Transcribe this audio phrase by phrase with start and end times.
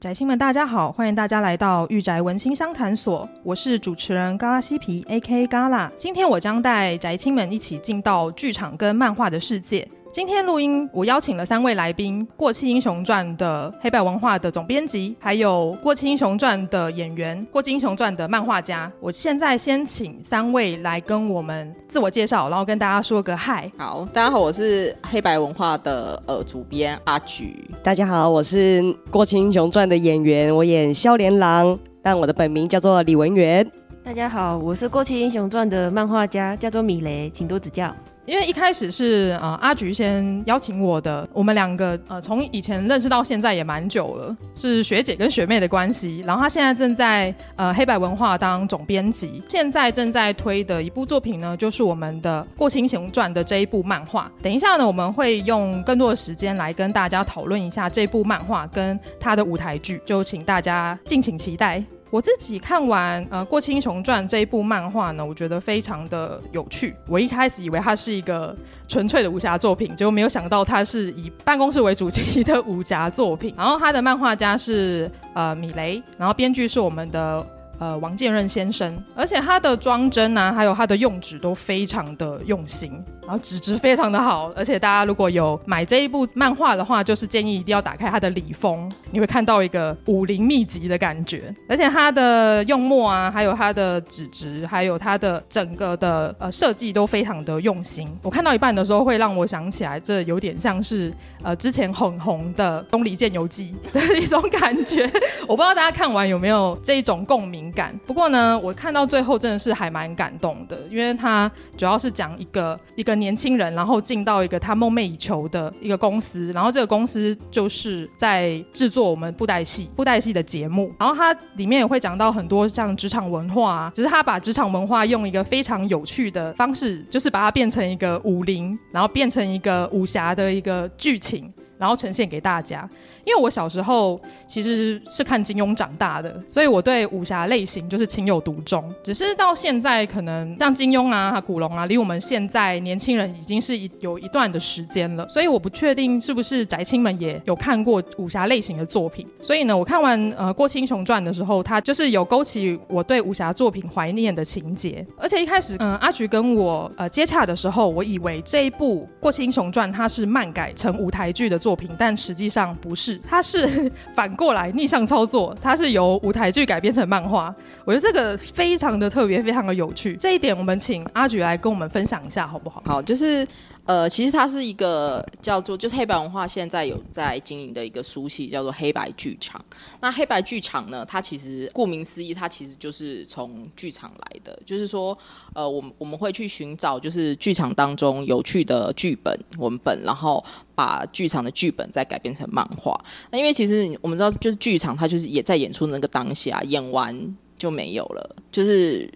[0.00, 5.44] 宅青们，大家好，欢迎大家来到御宅文青商谈所，我是主持人嘎拉西皮 A.K.
[5.48, 5.90] 嘎拉。
[5.98, 9.88] 今天我将带宅青们一起进到剧场跟漫画的世界。
[10.10, 18.90] 今天录音，我邀请了三位来宾：《过气英雄传》的黑白文化的总编辑，还有《过气英雄传》的演员，《过气英雄传》的漫画家。
[19.00, 23.70] 我现在先请三位来跟我们自我介绍，然后跟大家说个嗨。
[23.76, 27.70] 好，大家好，我是黑白文化的呃主编阿菊。
[27.82, 33.70] 大家好，我是《过气英雄传》的演员，我演萧连郎，但我的本名叫做李文元。
[34.02, 37.94] 大家好，我是《过气英雄传》的漫画家，叫做米雷，请多指教。
[38.28, 46.22] 因为一开始是呃阿菊先邀请我的，我们两个呃从以前认识到现在也蛮久了，是学姐跟学妹的关系。
[46.26, 54.30] 然后她现在正在呃黑白文化当总编辑，现在正在推的一部作品呢，就是我们的《过气英雄传》的这一部漫画。
[54.42, 61.82] 等一下呢，我们会用更多的时间来跟大家讨论一下这部漫画跟它的舞台剧，就请大家敬请期待。
[62.10, 66.94] 我自己看完呃《过气英雄传》这一部漫画呢，我觉得非常的有趣。
[67.06, 73.54] 我一开始以为它是一个纯粹的武侠作品，结果没有想到它是以办公室为主题的武侠作品。
[73.56, 77.46] 然后它的漫画家是呃米雷，然后编剧是我们的
[77.78, 82.92] 呃王建任先生，而且他的装帧啊，还有他的用纸都非常的用心。
[83.22, 91.54] 然后纸质非常的好，而且大家如果有买这一部漫画的话，就是建议一定要打开它的里封，你会看到一个武林秘籍的感觉。
[91.68, 98.08] 而且它的用墨啊，还有它的纸质，还有它的整个的呃设计都非常的用心。
[98.22, 101.12] 我看到一半的时候，会让我想起来，这有点像是
[101.42, 103.74] 呃之前很红的《东离剑游记》
[104.10, 105.04] 的一种感觉。
[105.46, 107.94] 我不知道大家看完有没有这一种共鸣感。
[108.06, 113.18] 不过呢，我看到最后真的是还蛮感动的，因为它主要是讲一个一个。
[113.18, 120.94] 年轻人，然后进到一个他梦寐以求的一个公司，然后这个公司就是在制作我们布袋戏、布袋戏的节目。
[121.00, 131.52] 然后它里面也会讲到很多像职场文化啊，只是他把职场文化用一个非常有趣的方式，就是把它变成一个武林，然后变成一个武侠的一个剧情。
[131.78, 132.88] 然后呈现给大家，
[133.24, 138.92] 因为我小时候其实是看金庸长大的，所以我对武侠类型就是情有独钟。
[139.02, 149.24] 只是到现在，可能像金庸啊、古龙啊，离我们现在年轻人已经是一有一段的时间了，所以我不确定是不是宅青们也有看过武侠类型的作品。
[149.40, 155.06] 所以呢，我看完呃《过气英雄传》的时候，它就是有勾起我对武侠作品怀念的情节。
[155.16, 161.67] 而且一开始，嗯、阿菊跟我呃接洽的时候，我以为这一部《过气英雄传》它是漫改成舞台剧的作。
[161.68, 167.54] 作品，但实际上不是，它是 反过来逆向操作，它是由舞台剧改编成漫画。
[167.84, 170.16] 我觉得这个非常的特别，非常的有趣。
[170.16, 172.82] 这一点我们请阿菊来跟我们分享一下，好不好？
[172.86, 173.46] 好，就是。
[173.88, 179.64] 呃，其实它是一个叫做，就是黑白文化现在有在经营的一个书系，叫做黑白剧场。
[179.98, 185.16] 那黑白剧场呢，它其实顾名思义，它其实就是从剧场来的，就是说，
[185.54, 190.44] 呃，我们我们会去寻找，就是剧场当中有趣的剧本文本，然后
[190.74, 192.94] 把剧场的剧本再改编成漫画。
[193.30, 199.10] 那因为其实我们知道，就是剧场它就是也在演出那个当下，演完就没有了，就是。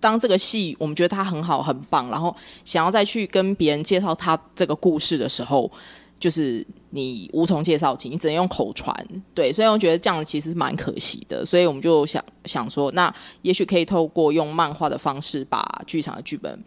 [0.00, 5.70] 当这个戏我们觉得它很好很棒，然后想要再去跟别人介绍它这个故事的时候，
[6.18, 8.94] 就是你无从介绍起，你只能用口传。
[9.34, 11.44] 对，所以我觉得这样其实蛮可惜的。
[11.44, 16.58] 所以我们就想想说，那也许可以透过用漫画的方式，把剧场的剧本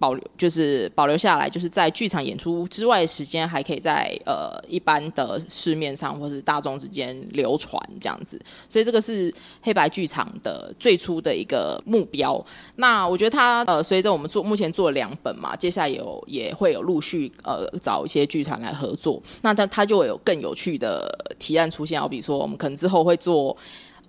[0.00, 8.40] 保留，就是保留下来，就是在剧场演出之外时间，还可以在呃一般的市面上或是大众之间流传这样子。
[8.70, 12.42] 所以这个是黑白剧场的最初的一个目标。
[12.76, 19.22] 那我觉得它呃，随着我们做目前做两本嘛，接下来有也会有陆续呃找一些剧团来合作。
[19.42, 23.54] 那它它就会有更有趣的提案出现，好比说我们可能之后会做。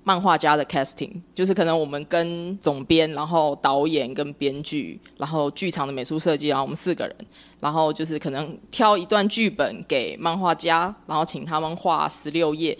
[0.03, 7.15] 漫画家的 casting 就是可能我们跟总编，然后导演跟编剧，然后剧场的美术设计，然后我们四个人，
[7.59, 12.77] 然后就是可能挑一段剧本给漫画家，然后请他们画十六页，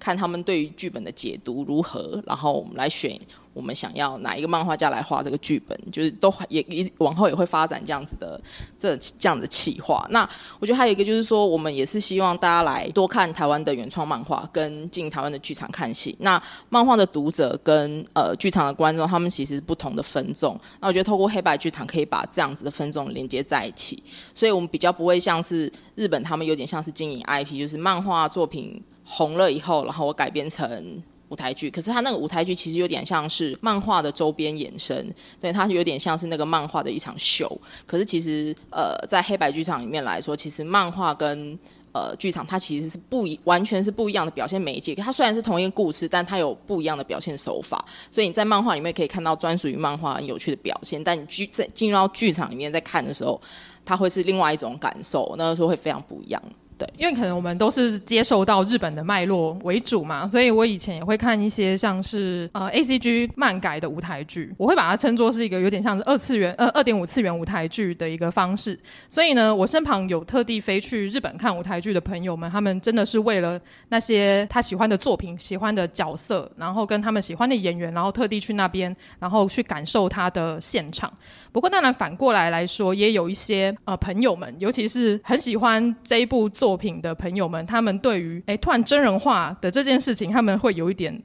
[0.00, 3.18] 看他们对于剧本的解读如何，然后我们来选。
[3.54, 8.38] 我们想要哪一个漫画家来画这个剧本，就是都也也往后也会发展这样子的
[8.78, 10.04] 这这样的企划。
[10.10, 10.28] 那
[10.58, 16.14] 我觉得还有一个就是说，我们也是希望大家来多看台湾的原创漫画，跟进台湾的剧场看戏。
[16.18, 20.60] 那漫画的读者跟呃剧场的观众，他们其实是不同的分众。
[20.80, 24.02] 那我觉得透过黑白剧场可以把这样子的分众连接在一起，
[24.34, 31.02] 所以我们比较不会像是日本，他们有点像是经营 IP，就是漫画作品红了以后，然后我改编成。
[31.34, 37.60] 舞台剧，可是它那个舞台剧其实有点像是漫画的周边延伸，对，它有点像是那个漫画的一场秀。
[37.84, 41.58] 可是其实，呃，在黑白剧场里面来说，其实漫画跟
[41.90, 44.94] 呃剧场它其实是不一，完全是不一样的表现媒介。
[44.94, 47.84] 它虽然是同一个故事，但它有不一样的表现手法。
[48.12, 53.40] 所以你在漫画里面可以看到专属于漫画很有趣的表现，但你剧在进入到剧场里面在看的时候，
[53.84, 56.40] 它会是另外一种感受，那个时候会非常不一样。
[56.76, 68.78] 对，因为可能我们都是接受到日本的脉络为主嘛，所以我以前也会看一些像是呃 ACG 漫改的舞台剧，我会把它称作是一个有点像是二次元呃二点五次元舞台剧的一个方式。
[69.08, 81.12] 所以呢，我身旁有特地飞去日本看舞台剧的朋友们，他们真的是为了那些他喜欢的作品、喜欢的角色，然后跟他们喜欢的演员，然后特地去那边，然后去感受他的现场。
[81.52, 91.22] 不过当然反过来来说，也有一些呃朋友们，尤其是很喜欢这一部作品的朋友们，他们对于诶突然真人化的这件事情，他们会有一点。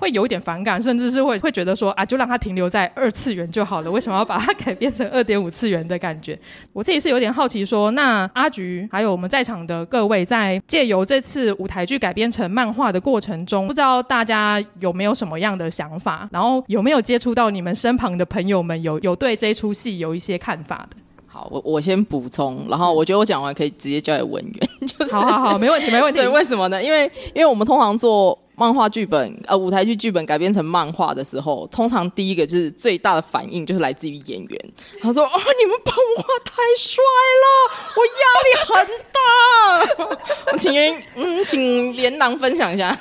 [0.00, 6.38] 会有一点反感，甚至是会会觉得说啊，就让它停留在二次元就好了，为什么要把它改变成二点五次元的感觉？
[6.72, 16.28] 我自己是有点好奇说，那阿菊还有我们在场的各位，在借由这次舞台剧改编成漫画的过程中，不知道大家有没有什么样的想法？
[16.30, 20.96] 然后有没有接触到你们身旁的朋友们，有有对这出戏有一些看法的？
[21.38, 26.18] 好，我我先补充，然后我觉得我讲完可以直接交给文员， 就是好好好，没问题没问题。
[26.18, 26.82] 对，为什么呢？
[26.82, 28.36] 因为因为我们通常做。
[28.60, 34.72] 漫画剧本，呃，舞台剧剧本改编成漫画的时候，通常第一个就是最大的反应就是来自于演员。
[35.00, 37.00] 他说：“哦，你们动画太帅
[37.44, 37.46] 了，
[37.94, 40.16] 我压力很大。
[40.52, 42.98] ”我请袁，嗯，请连郎分享一下，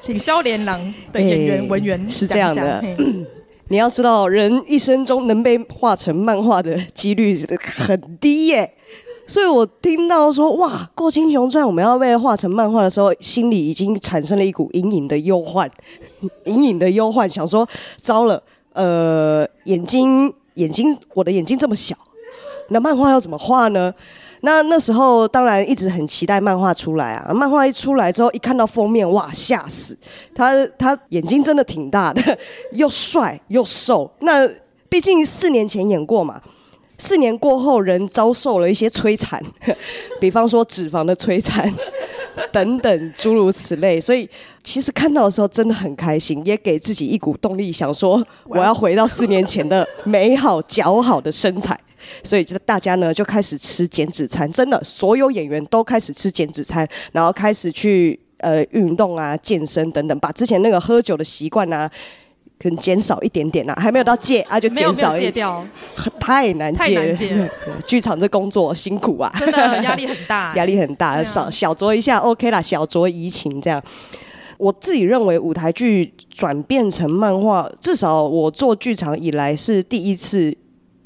[0.00, 2.82] 请萧连郎的演员文员是这样的。
[3.70, 8.74] 你要知道，人一生中能被画成漫画的几率很低耶。
[9.26, 15.70] 所以我听到说哇，《过青雄传》我们要被画成漫画的时候，心里已经产生了一股隐隐的忧患，
[16.46, 17.68] 隐隐的忧患，想说
[17.98, 18.42] 糟了，
[18.72, 21.94] 呃，眼睛眼睛，我的眼睛这么小，
[22.70, 23.92] 那漫画要怎么画呢？
[24.42, 29.96] 那那时候当然一直很期待漫画出来啊，漫画一出来之后，一看到封面，哇，吓死！
[30.34, 32.38] 他他眼睛真的挺大的，
[32.72, 34.10] 又帅又瘦。
[34.20, 34.48] 那
[34.88, 36.40] 毕竟四年前演过嘛。
[37.00, 39.40] 四年过后，人遭受了一些摧残，
[40.20, 41.72] 比方说脂肪的摧残
[42.50, 44.00] 等等诸如此类。
[44.00, 44.28] 所以，
[44.64, 51.78] 其实看到的时候真的很开心，也给自己一股动力，想说我要回到四年前的美好姣好的身材。
[52.22, 61.90] 所以，就大家呢就开始吃减脂餐，真的，所有演员都开始吃减脂餐，然后开始去呃运动啊、健身等等，把之前那个喝酒的习惯啊。
[62.60, 65.32] 可能减少一点点啦、啊，还没有到戒啊，就减少一点。
[65.32, 65.64] 戒掉，
[66.18, 67.48] 太难戒了。
[67.86, 71.22] 剧场这工作辛苦啊， 真的压力很大，压力很大。
[71.22, 73.80] 少、啊、小酌一下 OK 啦，小酌怡情这样。
[74.56, 80.52] 我自己认为舞台剧转变成漫画，至少我做剧场以来是第一次。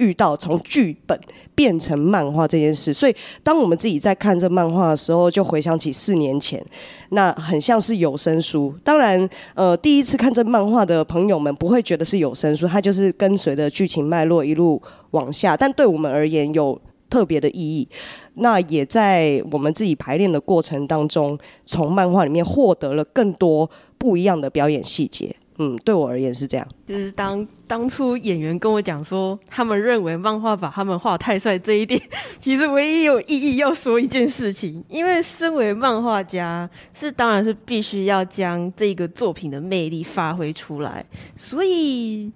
[0.03, 1.19] 遇到从剧本
[1.55, 6.65] 变成漫画这件事，所以当我们自己在看这漫画的时候，就回想起四年前，
[7.11, 8.75] 那很像是有声书。
[8.83, 14.83] 当然，呃，第一次看这漫画的朋友们不会觉得是有声书，它就是跟随着剧情脉络一路
[15.13, 15.57] 往下。
[15.57, 17.87] 但对我们而言，有特别的意义。
[18.35, 25.37] 那也在我们自己排练的过程当中，从漫画里面获得了更多不一样的表演细节。
[25.59, 26.67] 嗯，对我而言是这样。
[26.89, 31.99] 就是当当初演员跟我讲说，他们认为漫画把他们画太帅这一点，
[32.39, 41.03] 其实唯一有意义要说一件事情，因为身为漫画家，是当然是必须要将这个作品的魅力发挥出来。
[41.35, 42.31] 所以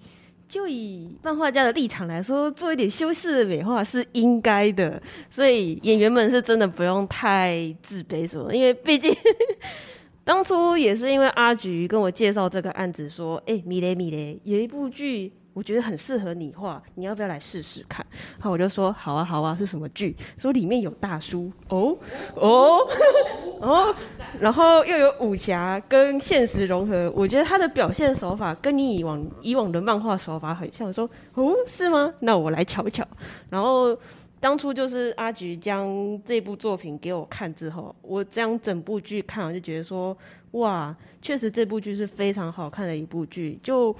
[0.48, 9.14] 就以漫画家的立场来说，做一点修饰的美化是应该的，所以演员们是真的不用太自卑什么，因为毕竟
[10.26, 15.32] 当初也是因为阿菊跟我介绍这个案子，说，哎、米雷米雷有一部剧。
[15.56, 18.04] 我觉得很适合你画，你要不要来试试看？
[18.36, 20.14] 然后我就说好啊，好啊，是什么剧？
[20.36, 21.96] 说里面有大叔哦
[22.34, 22.86] 哦
[23.62, 23.94] 哦，
[24.38, 30.86] 然后又有武侠跟现实融合，我觉得他的表现手法跟你以往以往的漫画手法很像。
[30.86, 32.12] 我说哦，是吗？
[32.20, 33.02] 那我来瞧瞧。
[33.48, 33.98] 然后
[34.46, 40.16] 当初就是阿菊将这部作品给我看之后，我将整部剧看完就觉得说
[40.52, 43.92] 哇，确实这部剧是非常好看的一部剧，就。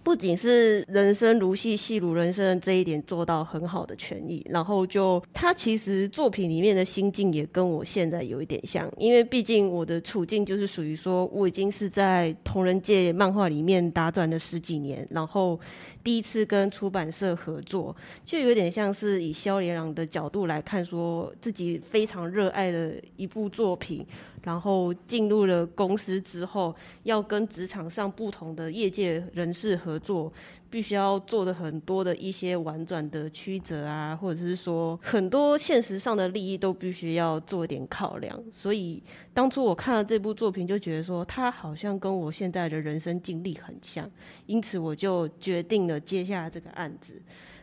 [0.00, 15.60] 不仅是人生如戏，戏如人生这一点做到很好的诠释，然后就他其实作品里面的心境也跟我现在有一点像，因为毕竟我的处境就是属于说我已经是在同人界漫画里面打转了十几年，然后
[16.08, 24.06] 第一次跟出版社合作，就有点像是以萧连郎的角度来看，说自己非常热爱的一部作品。
[24.42, 30.32] 然后进入了公司之后，要跟职场上不同的业界人士合作，
[30.70, 38.38] 必须要做的很多的一些婉转的曲折啊，或者是说很多现实上的利益都必须要做一点考量。
[38.52, 44.10] 所以当初我看了这部作品，就觉得说他好像跟我现在的人生经历很像，
[44.46, 47.14] 因此我就决定了接下这个案子。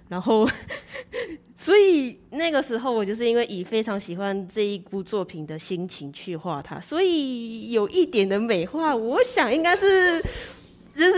[0.08, 0.48] 然后，
[1.58, 10.24] 所以那个时候我就是因为以非常喜欢这一部作品的心情去画它，所以有一点的美化，我想应该是。
[10.96, 11.14] 就是，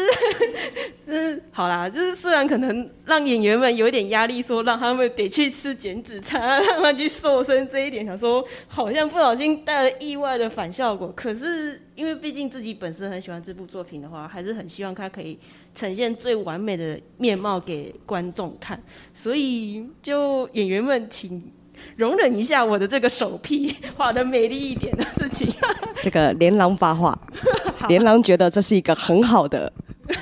[1.06, 11.14] 就是好啦，就是虽然可能让演员们有点压力，说让他们得去吃减脂餐， 让他们去瘦身这一点，想说好像不小心带了意外的反效果。
[11.16, 15.38] 可是因为毕竟自己本身很喜欢这部作品的话，还是很希望它可以
[15.76, 18.82] 呈现最完美的面貌给观众看。
[19.14, 21.52] 所以就演员们，请
[21.98, 25.52] 容忍一下我的这个手批 画的美丽一点的事情。
[26.02, 27.18] 这个连郎发话。
[27.90, 29.72] 连郎觉得这是一个很好的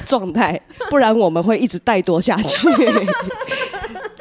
[0.05, 2.67] 状态，不然我们会一直怠惰下去。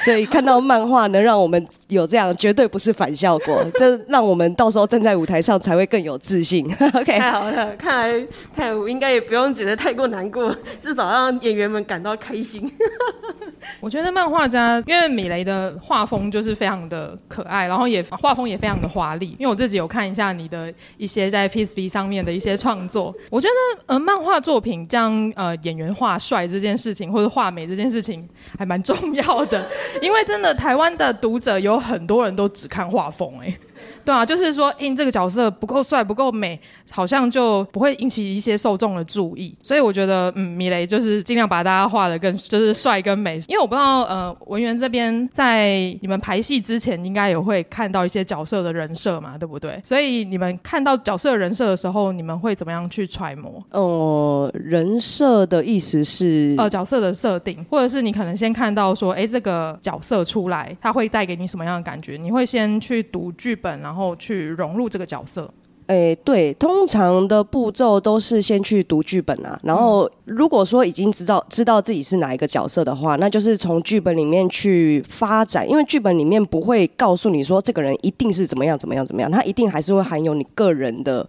[0.04, 6.66] 所以看到漫画能让我们有这样，绝对不是反效果，这让我们到时候站在舞台上才会更有自信。
[6.94, 12.70] OK，太好了，看来看来我应该也不用觉得太过难过，至少让演员们感到开心。
[13.80, 19.34] 我觉得漫画家，因为米雷的画风就是非常的可爱，然后也画风也非常的华丽。
[19.38, 29.66] 因为我自己有看一下你的一些在 PSV 上面的一些创作，我觉得呃漫画作品将呃演员画帅这件事情，或者画美这件事情还蛮重要的。
[30.00, 33.58] 因为真的，台湾的读者有很多人都只看画风，哎。
[34.04, 36.58] 对啊，就是说，因这个角色不够帅、不够美，
[36.90, 39.54] 好像就不会引起一些受众的注意。
[39.62, 43.40] 所以我觉得，嗯，米雷就是尽量把大家画的更就是帅跟美。
[43.48, 49.80] 因为我不知道，呃，文员这边在你们排戏之前，应该也会看到一些角色的人设嘛，对不对？
[49.84, 53.62] 所以你们看到角色人设的时候，你们会怎么样去揣摩？
[53.70, 62.16] 哦、呃，人设的意思是，呃，角色的设定，或者是你可能先看到说，哎，这个角色出来，他会带给你什么样的感觉？
[62.16, 63.94] 你会先去读剧本，然后。
[63.94, 65.48] 然后去融入这个角色，
[65.86, 69.56] 哎，对，通常的步骤都是先去读剧本啊。
[69.62, 81.24] 然后如果说已经知道知道自己是哪一个角色的话，那就是从剧本里面去发展，因为剧本里面不会告诉你说这个人一定是怎么样怎么样怎么样，他一定还是会含有你个人的。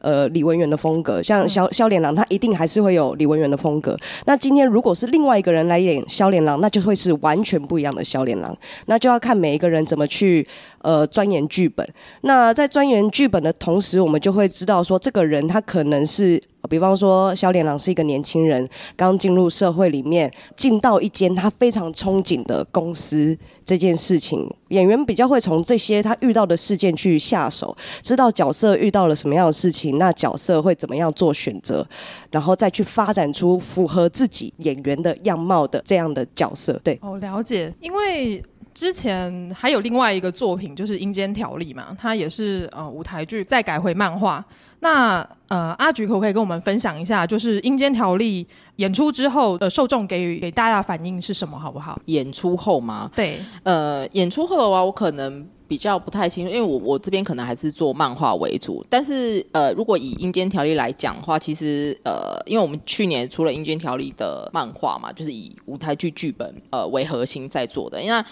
[0.00, 3.96] 呃，李文源的风格，像萧萧连郎，他一定还是会有李文源的风格。
[4.26, 8.56] 那今天如果是另外一个人来演萧连郎，那就会是完全不一样的萧连郎。
[8.86, 10.46] 那就要看每一个人怎么去
[10.82, 11.86] 呃钻研剧本。
[12.20, 16.42] 那在钻研剧本的同时，我们就会知道说，这个人他可能是。
[16.66, 31.86] 比方说，萧连郎是一个年轻人，刚进入社会里面，进到一间他非常憧憬的公司，这件事情，演员比较会从这些他遇到的事件去下手，知道角色遇到了什么样的事情，那角色会怎么样做选择，
[32.30, 36.80] 然后再去发展出符合自己演员的样貌的这样的角色。
[36.82, 38.42] 对，哦，了解，因为。
[38.76, 44.44] 之前还有另外一个作品，就是《阴间条例》嘛，它也是呃舞台剧再改回漫画。
[44.80, 48.44] 那呃阿菊可不可以跟我们分享一下，就是《阴间条例》
[48.76, 51.98] 演出之后的受众给予给大家的反应是什么，好不好？
[52.06, 53.10] 演出后吗？
[53.14, 58.84] 对，呃，演出后的话，我可能比较不太清楚，因为我我这边可能还是做漫画为主。
[58.90, 68.22] 但是呃，如果以《阴间条例》来讲的话，其实呃，因为我们去年出了《阴间条例》的漫画嘛，就是以舞台剧剧本呃为核心在做的，因为。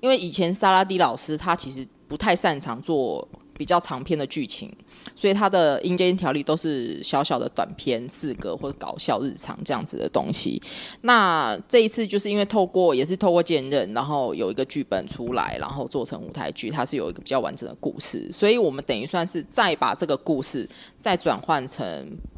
[0.00, 4.70] 因为以前萨拉迪老师他其实不太擅长做比较长篇的剧情，
[5.14, 10.60] 所以它的阴间条例都是小小的短篇四格或者搞笑日常这样子的东西。
[11.02, 20.68] 那这一次就是因为透过也是透过坚韧，然后有一个剧本出来，然后做成舞台剧，它是有一个比较完整的故事，所以我们等于算是再把这个故事
[21.00, 21.84] 再转换成。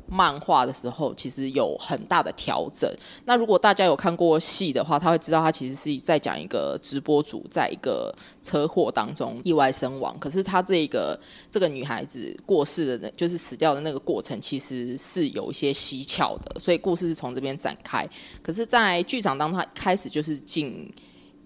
[0.08, 2.90] 漫画的时候，其实有很大的调整。
[3.24, 10.16] 那如果大家有看过戏的话，他会知道他其实是在讲一个直播主在一个车祸当中意外身亡。
[10.18, 11.18] 可是他这个
[11.50, 16.60] 这个女孩子过世的，就是死掉的那个过程，其实是有一些蹊跷的。
[16.60, 18.08] 所以故事是从这边展开。
[18.42, 20.92] 可是，在剧场当中，他开始就是进。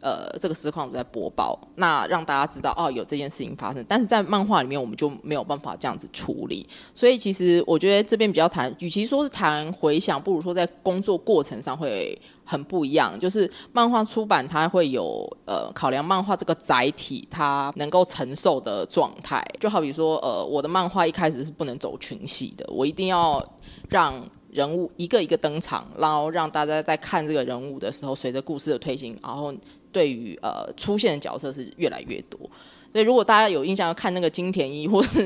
[0.00, 3.84] 呃，这个实况主在播报，那让大家知道哦，有这件事情发生。
[3.88, 6.66] 但是在漫画里面，我们就没有办法这样子处理。
[6.94, 13.18] 所以其实我觉得这边比较谈，与其说是谈回想，不如说在工作过程上会很不一样。
[13.20, 19.44] 就是漫画出版，它会有呃考量漫画这个载体它能够承受的状态。
[19.60, 23.44] 就好比说，呃，我的漫画一开始是不能走群戏的，我一定要
[23.88, 24.22] 让。
[24.52, 29.54] 人物一个一个登场，然后让大家在看这个人物的时候，随着故事的推进，然后
[29.92, 32.38] 对于呃出现的角色是越来越多。
[32.92, 35.24] 所以如果大家有印象要看那个金田一，或是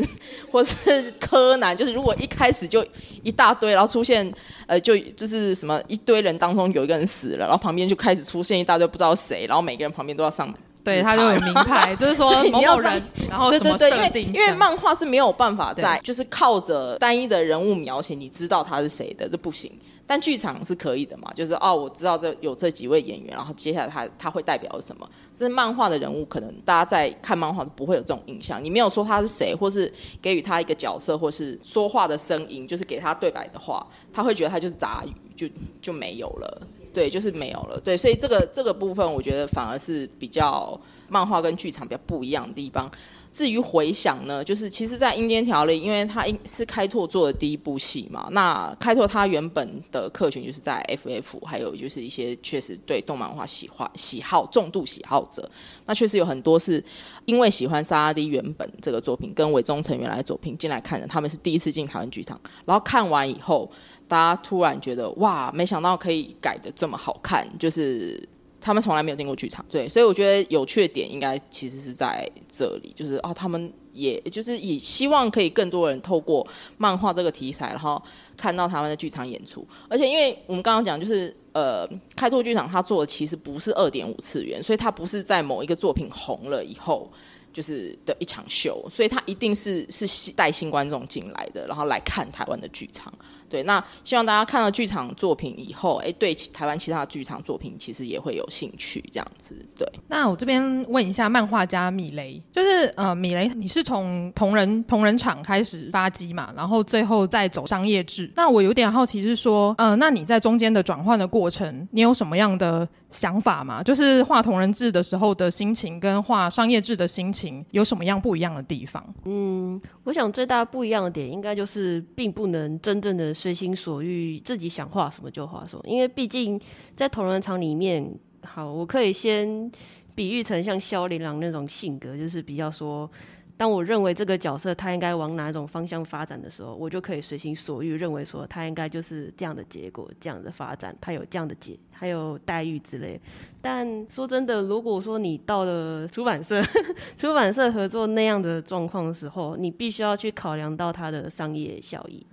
[0.50, 2.86] 或是柯南，就是如果一开始就
[3.22, 4.30] 一大堆，然后出现
[4.66, 10.54] 呃就就是什么一堆人当中有一个人死了，然后旁边就开始出现一大堆不知道谁，然后每个人旁边都要上。
[10.84, 19.72] 对，他就有名牌， 就是说某某人，然后什么设定，对对对，因为因为漫画是没有办法在，就是靠着单一的人物描写，你知道他是谁的，这不行。
[20.06, 25.08] 但剧场是可以的嘛，就是哦，我知道这有这几位演员，然后接下来他他会代表什么？
[25.34, 28.62] 这是漫画的人物，可能大家在看漫画不会有这种印象。
[28.62, 35.48] 你没有说他是谁，或是给予他一个角色，或是说话的声音，就是给他对白的话，他会觉得他就是杂鱼，就
[35.80, 36.60] 就没有了。
[36.94, 37.80] 对，就是没有了。
[37.80, 42.90] 对，所以这个这个部分，我觉得反而是比较漫画跟剧场比较不一样的地方。
[43.34, 55.50] 至于回想呢，就是其实，在《阴间条例》，因为它是开拓做的第一部戏嘛，那开拓它原本的客群就是在 FF，还有就是一些确实对动漫画喜欢喜好重度喜好者，
[55.84, 56.82] 那确实有很多是
[57.24, 63.68] 因为喜欢沙拉蒂原本这个作品跟尾中诚原来的作品进来看的，他们是第一次进台湾剧场，然后看完以后。
[64.06, 68.22] 大家突然觉得哇，没想到可以改得这么好看，就是
[68.64, 76.46] 他们从来没有进过剧场，对，所以我觉得有趣的点应该其实是在这里，就是哦，他们也就是也希望可以更多人透过
[76.78, 78.02] 漫画这个题材，然后
[78.38, 81.86] 看到他们的剧场演出，而且因为我们刚刚讲就是呃，
[82.16, 87.10] 开拓剧场他做的其实不是二点五次元，所以他不是在某一个作品红了以后。
[87.52, 93.14] 就是的一场秀，所以他一定是是带新观众进来的，然后来看台湾的剧场。
[93.54, 99.54] 对，那希望大家看了剧场作品以后，哎，对台湾其他的剧场作品其实也会有兴趣，这样子。
[99.78, 108.28] 对，那我这边问一下漫画家米雷，就是呃，米雷，你是从同人同人场开始发迹嘛，然后最后再走商业制。
[108.34, 113.84] 那我有点好奇是说，呃，那你在中间的转换的过程，你有什么样的想法吗？
[113.84, 119.14] 就是画同人志的时候的心情，跟画商业制的心情有什么样不一样的地方？
[119.26, 123.32] 嗯，我想最大不一样的点，应该就是并不能真正的。
[123.44, 125.82] 随心所欲，自己想画什么就画什么。
[125.86, 126.58] 因为毕竟
[126.96, 129.70] 在同人场里面，好，我可以先
[130.14, 133.10] 比喻成像萧琳郎那种性格，就是比较说，
[133.58, 143.20] 当我认为这个角色他应该往哪种方向发展的时候，我就可以随心所欲认为说他应该就是这样的结果，这样的发展，他有这样的结，还有待遇之类。
[143.60, 146.62] 但说真的，如果说你到了出版社，
[147.14, 152.24] 出版社合作那样的状况的时候，你必须要去考量到它的商业效益。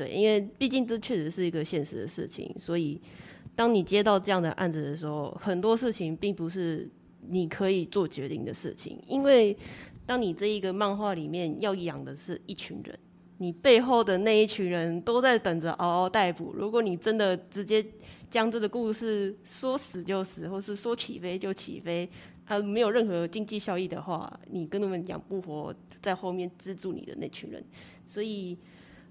[0.00, 2.98] 对，因为毕竟这确实是一个现实的事情，所以
[3.54, 6.88] 当你接到这样的案子的时候，很多事情并不是
[7.28, 8.98] 你可以做决定的事情。
[9.06, 9.54] 因为
[10.06, 12.98] 当你这一个漫画里面要养的是一群人，
[13.36, 16.54] 你背后的那一群人都在等着嗷嗷待哺。
[16.54, 17.84] 如果你真的直接
[18.30, 22.08] 将这个故事说死就死，或是说起飞就起飞，
[22.46, 27.62] 啊，没有任何经济效益的话，你根本养不活在后面资助你的那群人，
[28.06, 28.56] 所以。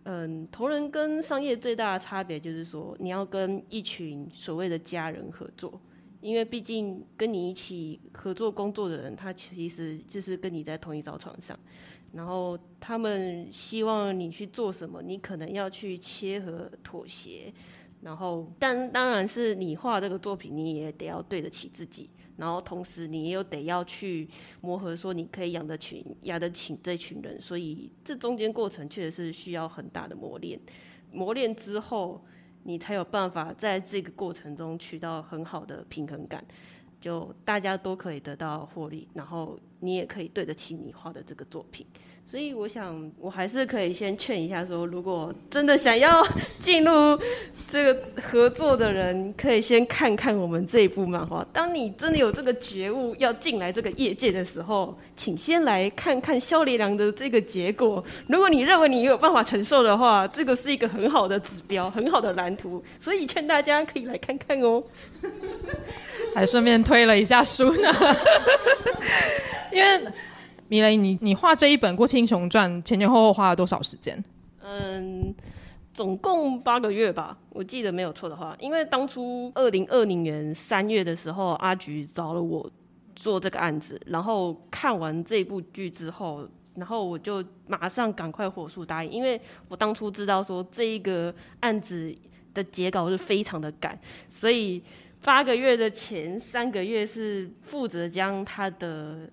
[0.03, 5.79] 嗯，同人跟商业最大的差别就是说，你要跟一群所谓的家人合作，
[6.21, 11.57] 因为毕竟跟你一起合作工作的人，他其实就是跟你在同一张床上，
[12.13, 17.53] 然后他们希望你去做什么，你可能要去切合妥协，
[18.01, 22.09] 然后但当然是你画这个作品，你也得要对得起自己。
[22.39, 24.27] 然后同时，你又得要去
[24.61, 30.59] 磨合，说你可以养得起、养得起这群人，所以这中间过程确实是需要很大的磨练。
[31.11, 32.23] 磨练之后，
[32.63, 36.43] 你才有办法在这个过程中取到很好的平衡感，
[37.01, 41.85] 就大家都可以得到获利，然后你也可以对得起你画的这个作品。
[42.29, 46.23] 所以我想，我还是可以先劝一下，说如果真的想要
[46.61, 47.19] 进入
[47.67, 51.43] 这个合作的人，可以先看看我们这一部漫画。
[51.51, 58.03] 当你真的有这个觉悟要进来这个业界的时候，请先来看看萧连良的这个结果。
[58.27, 62.83] 如果你认为你有办法承受的话，这个是一个很好的指标，很好的蓝图。
[62.99, 64.83] 所以劝大家可以来看看哦。
[66.35, 67.91] 还顺便推了一下书呢，
[69.73, 69.99] 因为。
[70.69, 74.23] 米雷，你你画这一本《过气英雄传》前前后后花了多少时间？
[74.61, 75.33] 嗯，
[75.95, 78.55] 总共八个月吧，我记得没有错的话。
[78.59, 82.69] 因为当初二零二零年三月的时候，阿菊找了我
[83.15, 92.15] 做这个案子，然后看完这部剧之后，然后我就马上赶快火速答应，因为我当初知道说这一个案子
[92.53, 94.83] 的结稿是非常的赶，所以
[95.23, 99.27] 八个月的前三个月是负责将他的。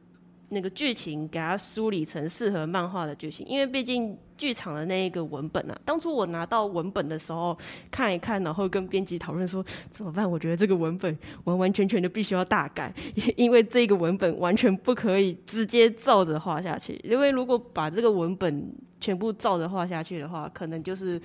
[0.49, 7.57] 那个剧情给它梳理成适合漫画的剧情，因为毕竟剧场的那一个文本啊，当初我拿到文本的时候
[7.91, 10.31] 看一看，然后跟编辑讨论说怎么办？
[10.31, 12.95] 我觉得这个文本完完全全的必须要大改，
[13.37, 21.21] 因为这个文本完全不可以直接照着画下去，因为如果把这个文本全部照着画下去的话，可能就是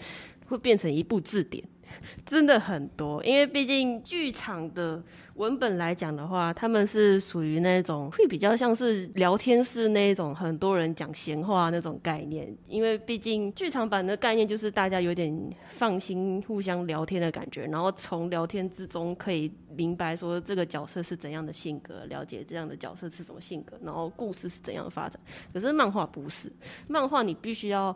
[0.48, 1.64] 会变成一部字典。
[2.26, 5.02] 真的很多，因为毕竟剧场的
[5.36, 12.56] 文本来讲的话，他们是属于那种会比较像是聊天室那种，很多人讲闲话那种概念。
[12.68, 15.34] 因为毕竟剧场版的概念就是大家有点
[15.70, 25.20] 放心、互相聊天的感觉，然后从聊天之中可以明白说这个角色是怎样的性格，了解这样的角色是什么性格，然后故事是怎样的发展。
[25.54, 26.52] 可是漫画不是，
[26.88, 27.96] 漫画你必须要。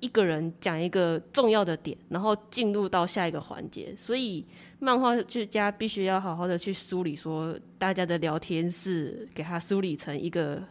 [0.00, 4.44] 一个人讲一个重要的点，然后进入到下一个环节，所以
[4.78, 10.62] 漫画剧家必须要好好的去梳理，说大家的聊天是，给他梳理成一个。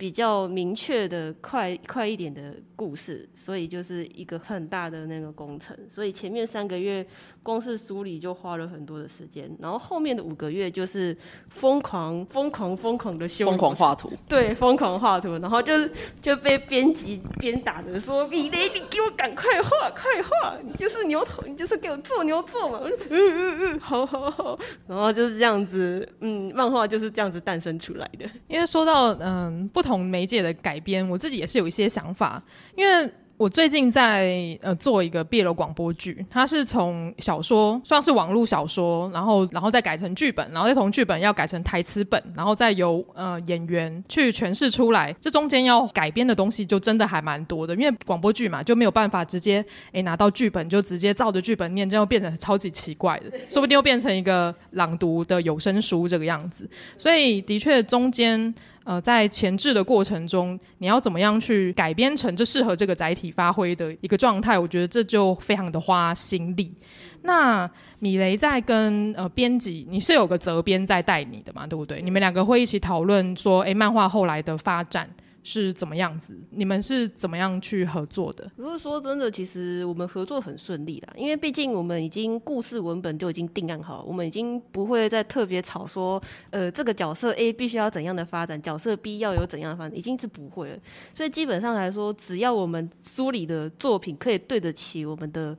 [0.00, 5.76] 比较明确的快快一点的故事，所以就是一个很大的那个工程。
[5.90, 7.06] 所以前面三个月
[7.42, 11.14] 光是梳理就花了很多的时间，然后后面的五个月就是
[11.50, 15.74] 疯狂疯狂疯狂的修，疯狂画图，对，疯狂画图，然后就
[16.22, 20.56] 就被编辑鞭打的说：“米雷，你给我赶快画，快画！
[20.64, 24.58] 你就是牛头，你就是给我做牛做马。”我说：“嗯嗯嗯，好好好。”
[24.88, 28.24] 然后就是这样子，嗯，漫画就是这样子诞生出来的。
[28.48, 29.89] 因为说到嗯不同。
[29.90, 32.40] 同媒介的改编，我自己也是有一些想法，
[32.76, 45.10] 因为我最近在呃做一个 BL 广播剧，它是从小说算是网络小说，然后然后再改成剧本，然后再从剧本要改成台词本，然后再由呃演员去诠释出来。
[45.22, 56.68] 这中间要改编的东西就真的还蛮多的，因为广播剧嘛就没有办法直接诶拿到剧本就直接照着剧本念，这样变得超级奇怪的，说不定又变成一个朗读的有声书这个样子。
[56.98, 58.54] 所以的确中间。
[58.90, 64.58] 呃，在前置的过程中，你要怎么样去改编成这适合这个载体发挥的一个状态？
[64.58, 66.74] 我觉得这就非常的花心力。
[67.22, 71.68] 那米雷在跟呃编辑，你是有个责编在带你的嘛？
[71.68, 72.02] 对不对？
[72.02, 75.08] 你们两个会一起讨论说，诶，漫画后来的发展。
[75.42, 76.38] 是怎么样子？
[76.50, 78.50] 你们是怎么样去合作的？
[78.56, 90.78] 如果说真的，其实我们合作很顺利啦，因为毕竟我们已经故事文本就已经定案好，我们已经不会再特别吵说，呃，这个角色 A 必须要怎样的发展，角色 B 要有怎样的发展，已经是不会了。
[91.14, 95.56] 所以基本上来说，只要我们梳理的作品可以对得起我们的，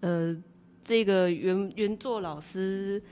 [0.00, 0.36] 呃，
[0.84, 3.02] 这个原原作老师。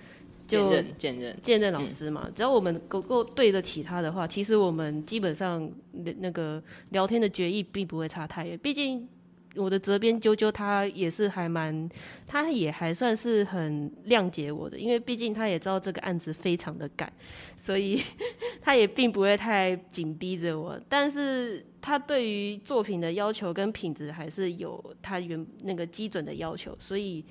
[0.50, 8.58] 就见任见任老师嘛，嗯、只要我们够够对得起他的话，其实我们基本上那个聊天的决议并不会差太远。
[8.58, 9.08] 毕竟
[9.56, 11.88] 我的责编啾啾他也是还蛮，
[12.26, 17.12] 他也还算是很谅解我的，因为毕竟他也知道这个案子非常的赶，
[17.58, 18.00] 所以
[18.62, 20.80] 他也并不会太紧逼着我。
[20.88, 27.24] 但是他对于作品的要求跟品质还是有他原那个基准的要求，所以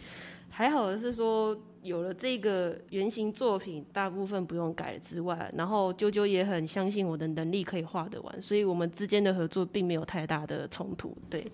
[0.59, 1.57] 还好的是说。
[1.81, 11.15] 有了这个原型作品，大部分不用改之外，然后啾啾也很相信我的能力可以画得完，所以我们之间的合作并没有太大的冲突。
[11.29, 11.47] 对，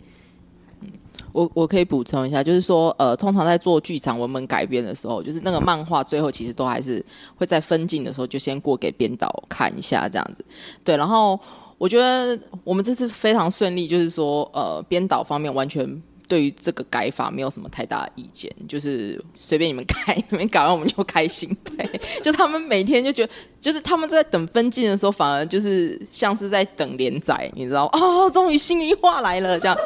[0.82, 0.90] 嗯，
[1.32, 10.44] 我我可以补充一下，就是说，呃，通常在做剧场文本改编的时候，就是那个漫画最后其实都还是会在分镜的时候就先过给编导看一下这样子。
[10.84, 11.40] 对，然后
[11.78, 16.02] 我觉得我们这次非常顺利，就是说，呃，编导方面完全。
[16.28, 21.50] 对于这个改法没有什么太大意见，就是随便你们改，你们改完我们就开心。
[21.64, 21.90] 对，
[22.24, 28.00] 就他们每天就觉得，就是他们在等分镜的时候，反而就是像是在等连载，你知道吗？
[28.00, 29.78] 哦，终于心里话来了，这样。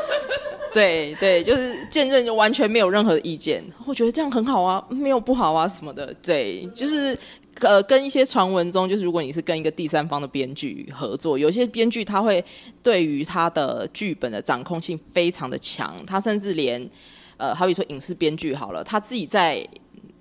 [0.72, 6.14] 对对，就是见证就完全没有任何意见，我觉得这样很好啊，没有不好啊什么的。
[6.22, 7.18] 对，就是。
[7.62, 12.44] 呃，跟一些传闻中，就是如果你是跟一个第三方的编剧合作，有些编剧他会
[12.84, 16.90] 对于他的剧本的掌控性非常的强，他甚至连
[17.38, 19.68] 呃，好比说影视编剧好了，他自己在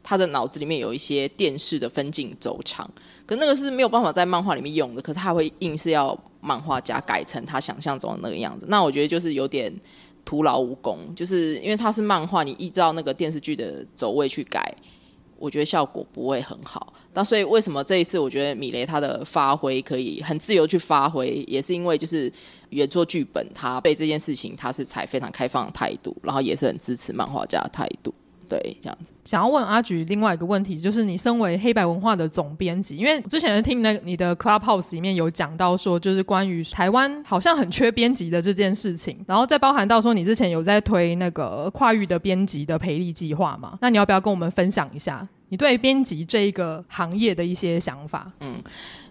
[0.03, 2.89] 他的脑子里面有一些电视的分镜轴长，
[3.27, 9.73] 可那个是没有办法在漫画里面用的，可是他会硬是要漫画家改成他想象中的那个样子，那我觉得就是有点
[10.25, 14.75] 徒劳无功，就是因为他是漫画，你依照那个电视剧的走位去改。
[15.41, 22.33] 我觉得效果不会很好，那所以为什么这一次我觉得米雷他的发挥可以很自由去发挥，也是因为就是
[22.71, 28.15] 原作剧本他被这件事情他是采非常开放的态度，然后也是很支持漫画家的态度。
[28.49, 29.13] 对，这样子。
[29.25, 43.77] 想要问阿菊另外一个问题，就是你身为黑白文化的总编辑，因为之前听那你的 Clubhouse 里面有讲到说，就是关于台湾好像很缺编辑的这件事情，然后再包含到说你之前有在推那个跨域的编辑的培力计划嘛？
[43.83, 48.31] 那你要不要跟我们分享一下你对编辑这一个行业的一些想法？
[48.41, 48.63] 嗯。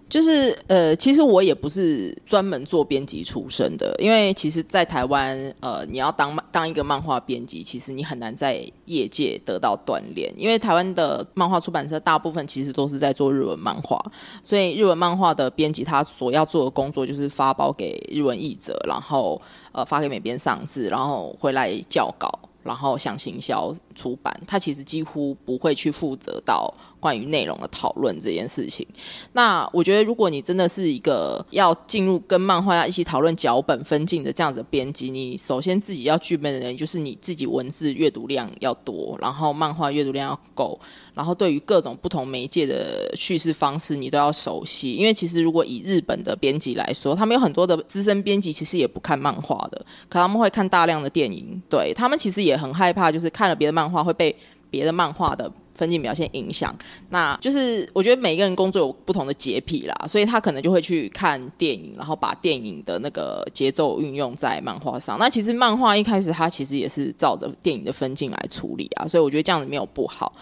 [0.09, 14.01] 就是呃，其实我也不是专门做编辑出身的，因为其实，在台湾，呃，你要当当一个漫画编辑，其实你很难在业界得到锻炼，因为台湾的漫画出版社大部分其实都是在做日文漫画，
[14.41, 19.41] 所以日文漫画的编辑他所要做的工作就是发包给日文译者，然后
[19.73, 22.31] 呃发给美编上字，然后回来校稿，
[22.63, 26.73] 然后想行销出版，他其实几乎不会去负责到。
[26.99, 28.85] 关于内容的讨论这件事情，
[29.33, 40.77] 那我觉得，如果你真的是一个要进入跟漫画家一起讨论脚本分镜的这样子的编辑，你首先自己要具备的人就是你自己文字阅读量要多，然后漫画阅读量要够，
[41.13, 44.93] 然后对于各种不同媒介的叙事方式你都要熟悉。
[44.93, 49.77] 因为其实如果以日本的编辑来说，他们有很多的资深编辑，其实也不看漫画的，
[50.09, 54.35] 可他们会看大量的电影，对，他们其实也很害怕，就是看了别的漫画会被
[54.69, 55.51] 别的漫画的。
[55.77, 56.75] 分镜表现影响，
[57.11, 65.19] 那就是我觉得每个人工作有不同的洁癖啦，所以他可能就会去看电影，然后把电影的那个节奏运用在漫画上。
[65.19, 70.33] 那其实漫画一开始它其实也是照着电影的分镜来处理啊，所以我觉得这样子没有不好。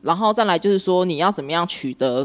[0.00, 2.24] 然后再来就是说，你要怎么样取得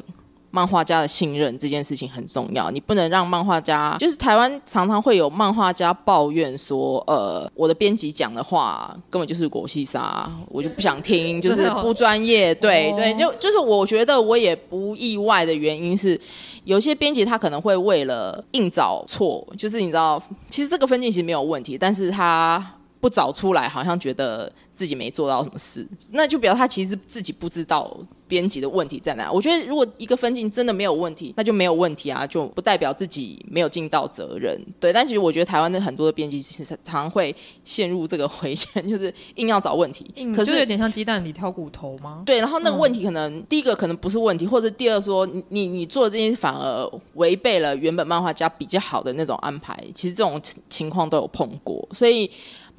[0.52, 12.54] 漫画家的信任这件事情很重要，你不能让漫画家，就是台湾常常会有漫画家抱怨说，呃，我的编辑讲的话根本就是狗屁啥，我就不想听，就是不专业。
[12.56, 16.20] 对对，就就是我觉得我也不意外的原因是，
[16.64, 22.66] 有些编辑他可能会为了硬找错，就是你知道，其实这个分镜其实没有问题，但是他
[23.00, 27.96] 不找出来，好像觉得自己没做到什么事，那就表示他其实自己不知道。
[28.30, 29.32] 编辑的问题在哪？
[29.32, 34.56] 我觉得如果一个分镜真的没有问题，那就没有问题啊，就不代表自己没有尽到责任。
[34.80, 40.06] 对，但其实我觉得台湾的很多的编辑其实常常会陷入这个回圈， 就是硬要找问题。
[40.36, 42.22] 可是有点像鸡蛋里挑骨头吗？
[42.24, 49.84] 对，然后那个问题可能、嗯、第一个可能不是问题，或者第二说你你你做的这件事反而违背了原本漫画家比较好的那种安排。
[49.96, 52.30] 其实这种情况都有碰过，所以。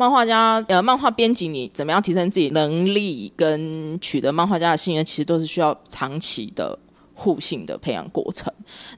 [0.01, 6.79] 漫画家，呃，漫画编辑，你怎么样提升自己能力跟取得漫画家的信任，其实都是需要长期的
[7.13, 8.51] 互信的培养过程。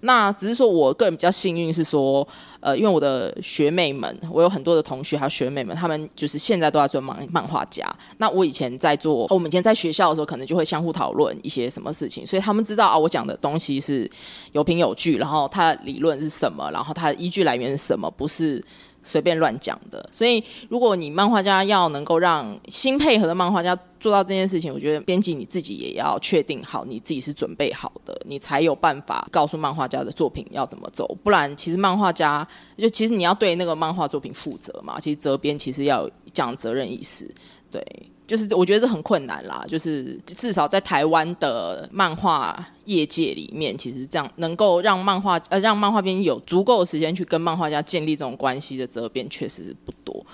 [0.02, 2.24] 那只是说我个人比较幸运，是说，
[2.60, 7.84] 呃，因为我的学妹们，我有很多的同学还有学妹们，他们就是现在都在做漫漫画家。
[8.18, 14.08] 那我以前在做，我们以前在学校的时候，可能就会相互讨论一些什么事情，所以他们知道啊，我讲的东西是
[14.52, 18.64] 有凭有据，然后他的理论是什么，然后他的依据来源是什么，不是。
[19.02, 31.06] 随便乱讲的，所以如果你漫画家要能够让新配合的漫画家做到这件事情，我觉得编辑你自己也要确定好你自己是准备好的，你才有办法告诉漫画家的作品要怎么走。
[31.22, 37.32] 不然，其实漫画家就其实你要对那个漫画作品负责嘛，其实责编其实要讲责任意识，
[37.70, 37.84] 对。
[38.26, 50.24] 就是我觉得这很困难啦，就是至少在台湾的漫画业界里面，其实这样能够让漫画呃让漫画编有足够的时间去跟漫画家建立这种关系的责编，确实是不多。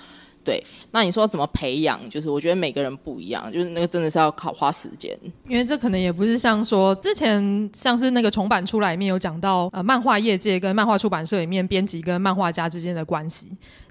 [0.44, 2.00] 对，那你说怎么培养？
[2.08, 5.14] 就是我觉得每个人不一样，就是那个真的是要靠花时间。
[5.46, 13.48] 因为这可能也不是像说之前像是那个重版出来里面有讲到呃漫画业界跟漫画出版社里面编辑跟漫画家之间的关系。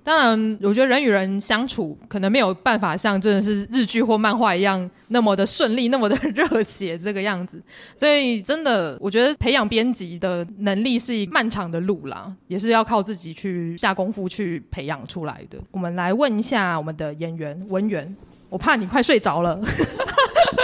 [0.07, 7.61] 当然，我觉得人与人相处可能没有办法像真的是日剧或漫画一样那么的顺利，那么的热血这个样子。
[7.93, 15.57] 所以，真的，我觉得培养编辑的能力是一漫长的路啦，也是要靠自己去下功夫去培养出来的。
[15.71, 18.15] 我们来问一下我们的演员文员，
[18.49, 19.59] 我怕你快睡着了。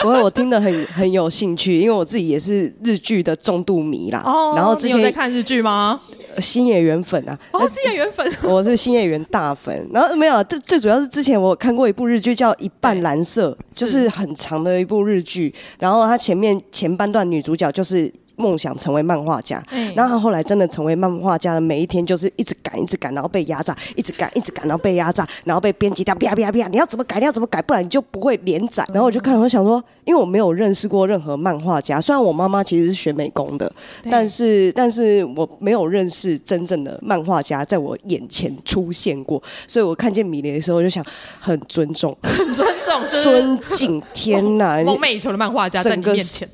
[0.01, 4.21] 不会，我听得很很有兴趣，因为我自己也是日剧的重度迷啦。
[4.25, 5.99] 哦，然后之前有在看日剧吗？
[6.39, 9.87] 新演员粉啊，哦，新演员粉， 我是新演员大粉。
[9.93, 15.53] 然后没有，最最主要是之前我看过一部日剧叫《一半蓝色》，就是很长的一部日剧。
[15.79, 19.61] 然后它前面前半段女主角就是梦想成为漫画家。
[19.71, 27.19] 嗯，然后他后来真的成为漫画家的每一天就是一直赶，一直赶，然后被压榨，一直赶，一直赶，然后被压榨，然后被编辑掉，啪啪啪，你要怎么改？
[27.19, 27.61] 你要怎么改？
[27.61, 28.85] 不然你就不会连载。
[28.93, 33.71] 然后我就看，我想说，因为我没有认识过任何漫画家，虽然我妈妈其实是学美工的，
[34.09, 41.05] 但是但是我没有认识真正的漫画家在我眼前出现过，所以我看见米雷的时候，我就想
[41.39, 44.01] 很尊重， 很尊重，尊敬。
[44.13, 46.47] 天哪， 梦寐以求的漫画家在你面前，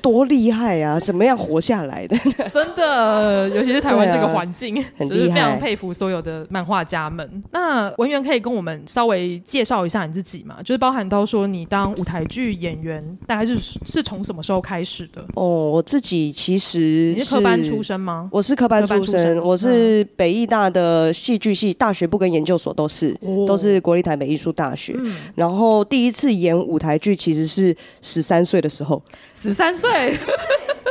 [0.00, 1.00] 多厉害啊！
[1.00, 2.16] 怎么样活下来的？
[2.50, 7.42] 真的，尤其是台湾这个环境，就是非常佩服所有的漫画家们。
[7.52, 10.56] 那文员可以跟我们稍微介绍一下你自己吗？
[10.64, 15.24] 就是包含到说你当舞台剧演员，大概是是从什么时候开始的？
[15.34, 16.78] 哦，我自己其实是
[17.14, 18.28] 你是科班出身吗？
[18.32, 24.94] 我是科班出身，出身我是北艺大的戏剧系，大学部跟研究所都是，哦、都是国立台北艺术大学。
[24.96, 29.02] 嗯、然后第一次演舞台剧其实是十三岁的时候，
[29.34, 30.18] 十三岁。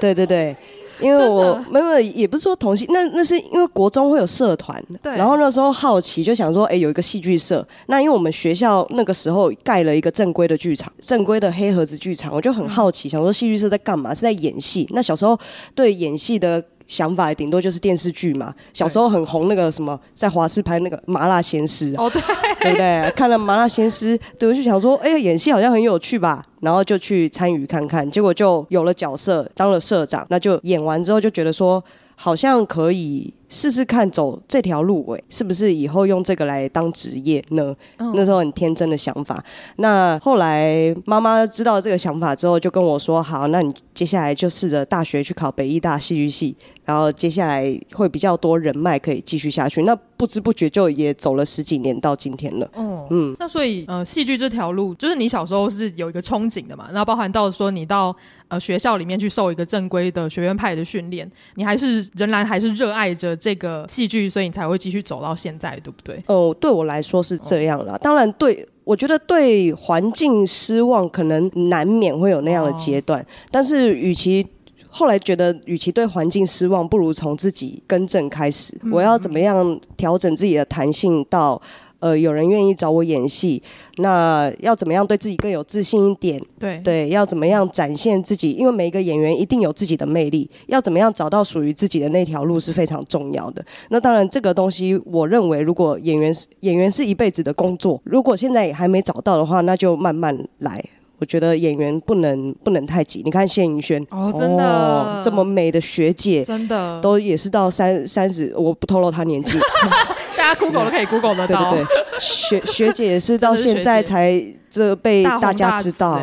[0.01, 0.55] 对对对，
[0.99, 14.13] 因为我没有也不是说同性，那那是因为国中会有社团，对，然后那时候好奇就想说，哎，有一个戏剧社，那因为我们学校那个时候盖了一个正规的剧场，正规的黑盒子剧场，我就很好奇，想说戏剧社在干嘛？
[14.13, 14.87] 是在演戏？
[14.91, 15.39] 那小时候
[15.73, 16.63] 对演戏的。
[16.87, 22.21] 想法顶多就是电视剧嘛，小时候很红那个什么，在华视拍那个《麻辣鲜师》哦，对，
[22.61, 23.11] 对不对？
[23.15, 31.83] 看了《麻辣鲜师》，对，我就想说，哎呀，演戏好像很有趣吧，然后就去参与看看，结果就有了角色，当了社长，那就演完之后就觉得说。
[32.15, 37.75] 好像可以试试看走这条路，欸，诶，是不是以后用这个来当职业呢？
[37.97, 39.43] 嗯、那时候很天真的想法。
[39.77, 52.69] 那后来妈妈知道这个想法之后，就跟我说：“好，那你接下来就试着大学去考北艺大戏剧系。”然后接下来会比较多人脉可以继续下去，那不知不觉就也走了十几年到今天了。
[52.73, 56.87] 哦，嗯，那所以呃，戏剧这条路就是你小时候是有一个憧憬的嘛？
[56.89, 58.15] 然后包含到说你到
[58.47, 66.21] 呃学校里面去受一个正规的学院派的训练，你还是仍然还是热爱着这个戏剧，所以你才会继续走到现在，对不对？
[66.27, 67.93] 哦，对我来说是这样啦。
[67.93, 74.45] 哦、当然对，我觉得对环境失望，可能难免会有那样的阶段，哦、但是与其。
[74.95, 78.79] 后来觉得，与其对环境失望，不如从自己更正开始。
[78.91, 81.59] 我要怎么样调整自己的弹性到，
[81.97, 83.59] 呃，有人愿意找我演戏？
[83.97, 86.39] 那要怎么样对自己更有自信一点？
[86.59, 88.51] 对对，要怎么样展现自己？
[88.51, 93.65] 因为每一个演员一定有自己的魅力，要怎么样找到属于自己的那条路是非常重要的。
[93.89, 100.83] 那当然，这个东西我认为，如果演员是演员是一辈子的工作，如果现在也还没找到的话，那就慢慢来。
[101.23, 103.21] 我觉得演员不能不能太急。
[103.23, 109.57] 你看谢盈萱哦，真的、哦、这么美的学姐，真的都也是到三三十，我不透露她年纪，
[110.35, 111.71] 大家 Google 都可以 Google 得到。
[111.71, 116.19] 对对对，学学姐也是到现在才这被大家知道。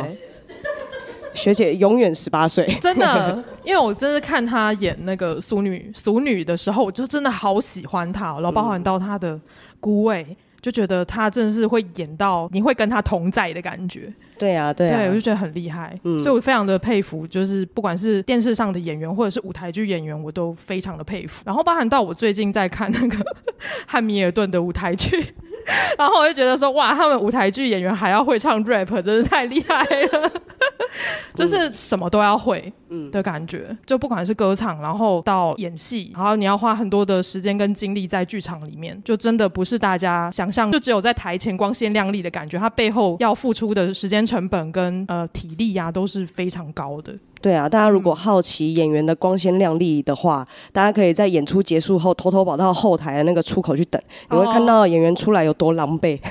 [1.33, 3.43] 学姐，永远十八岁，真的。
[3.65, 9.41] 因为我真的看她演那个俗女俗女的时候，我就真的好喜欢她，然后包含到她的
[9.81, 10.37] 孤味。
[10.63, 21.43] 就觉得她真的是会演到你会跟她同在的感觉，对啊，对啊，对，我就觉得很厉害，嗯，所以我非常的佩服，就是不管是电视上的演员或者是舞台剧演员，我都非常的佩服。
[21.45, 23.19] 然后包含到我最近在看那个
[23.87, 25.23] 汉密尔顿的舞台剧，
[25.99, 30.31] 然后我就觉得说，哇，他们舞台剧演员还要会唱 rap，真是太厉害了。
[31.35, 47.15] 就是什么都要会，嗯的感觉，就不管是歌唱，然后到演戏，然后你要花很多的时间跟精力在剧场里面，就真的不是大家想象，就只有在台前光鲜亮丽的感觉，它背后要付出的时间成本跟呃体力呀、啊、都是非常高的。
[47.41, 54.01] 对啊，大家如果好奇演员的光鲜亮丽的话，大家可以在演出结束后偷偷跑到后台的那个出口去等，
[54.31, 56.19] 你会看到演员出来有多狼狈。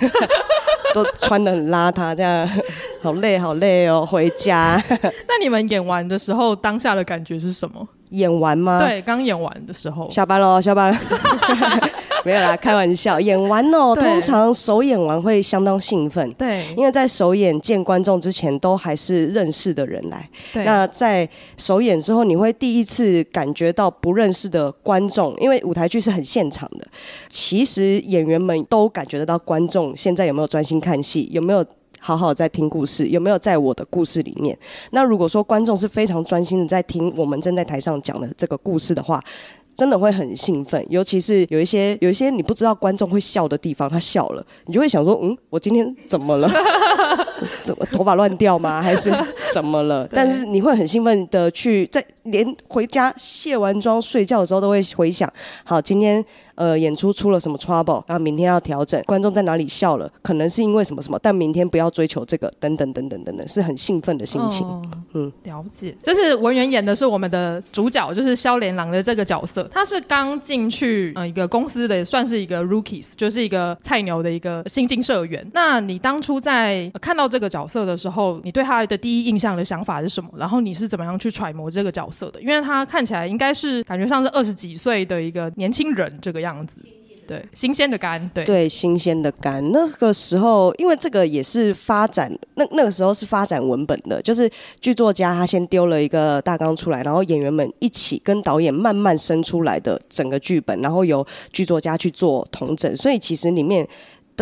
[0.91, 2.49] 都穿得很邋遢，这样
[2.99, 4.83] 好累好累哦，回家。
[5.29, 7.87] 那你们演完的时候，当下的感觉是什么？
[8.09, 8.79] 演完吗？
[8.79, 10.09] 对，刚演完的时候。
[10.09, 10.95] 下班喽，下班。
[12.25, 13.17] 没有啦，开玩笑。
[13.17, 16.29] 演完哦，对通常首演完会相当兴奋。
[16.33, 20.29] 对，因为在首演见观众之前，都还是认识的人来。
[20.51, 20.65] 对。
[20.65, 26.85] 那在首演之后，你会第一次感觉到不认识的观众，因为舞台剧是很现场的。
[27.29, 31.65] 其实演员们都感觉得到观众现在有没有专心看戏，有没有
[31.99, 34.57] 好好在听故事，有没有在我的故事里面。
[34.91, 39.23] 那如果说观众是非常专心的在听我们正在台上讲的这个故事的话，
[39.75, 46.49] 真的会很兴奋，尤其是有一些有一些你不知道观众会笑的地方，他笑了，你就会想说，嗯，我今天怎么了？
[47.63, 48.81] 怎么头发乱掉吗？
[48.81, 49.09] 还是
[49.53, 50.05] 怎么了？
[50.11, 55.31] 但是你会很兴奋的去，在连回家卸完妆睡觉的时候都会回想，
[55.63, 56.23] 好，今天
[56.59, 64.67] 呃演出出了什么 trouble，然后明天要调整，观众在哪里笑了，可能是因为什么什么，但明天不要追求这个，等等等等等等，是很兴奋的心情。
[64.67, 64.99] 哦、嗯。
[65.13, 65.95] 嗯，了解。
[66.03, 69.67] 就是文员演的是我们的主角，就是萧连郎的这个角色。
[69.71, 75.45] 他是刚进去呃一个公司的，算是一个 rookies，就是一个菜鸟的一个新进社员。
[75.53, 80.29] 那你当初在看到这个角色的时候，你对他的第一印象的想法是什么？
[80.35, 82.41] 然后你是怎么样去揣摩这个角色的？
[82.41, 86.77] 因为他看起来应该是感觉像是二十几岁的一个年轻人这个样子。
[87.27, 89.71] 对，新鲜的肝，对对，新鲜的肝。
[89.71, 94.49] 那个时候，因为这个也是发展，那那个时候是发展文本的，就是
[94.81, 101.23] 剧作家他先丢了一个大纲出来，然后演员们一起跟导演慢慢生出来的整个剧本，然后由
[101.53, 103.87] 剧作家去做同整，所以其实里面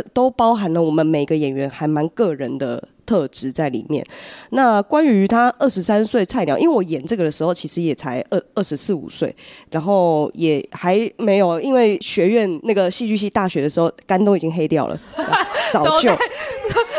[0.01, 2.83] 都都包含了我们每个演员还蛮个人的。
[3.07, 4.05] 特质在里面。
[4.49, 9.33] 那关于他二十三岁菜鸟，因为我演这个的时候，其实也才二二十四五岁，
[9.71, 14.99] 然后也还没有，因为学院那个戏剧系大学的时候，肝都已经黑掉了，
[15.71, 16.11] 早就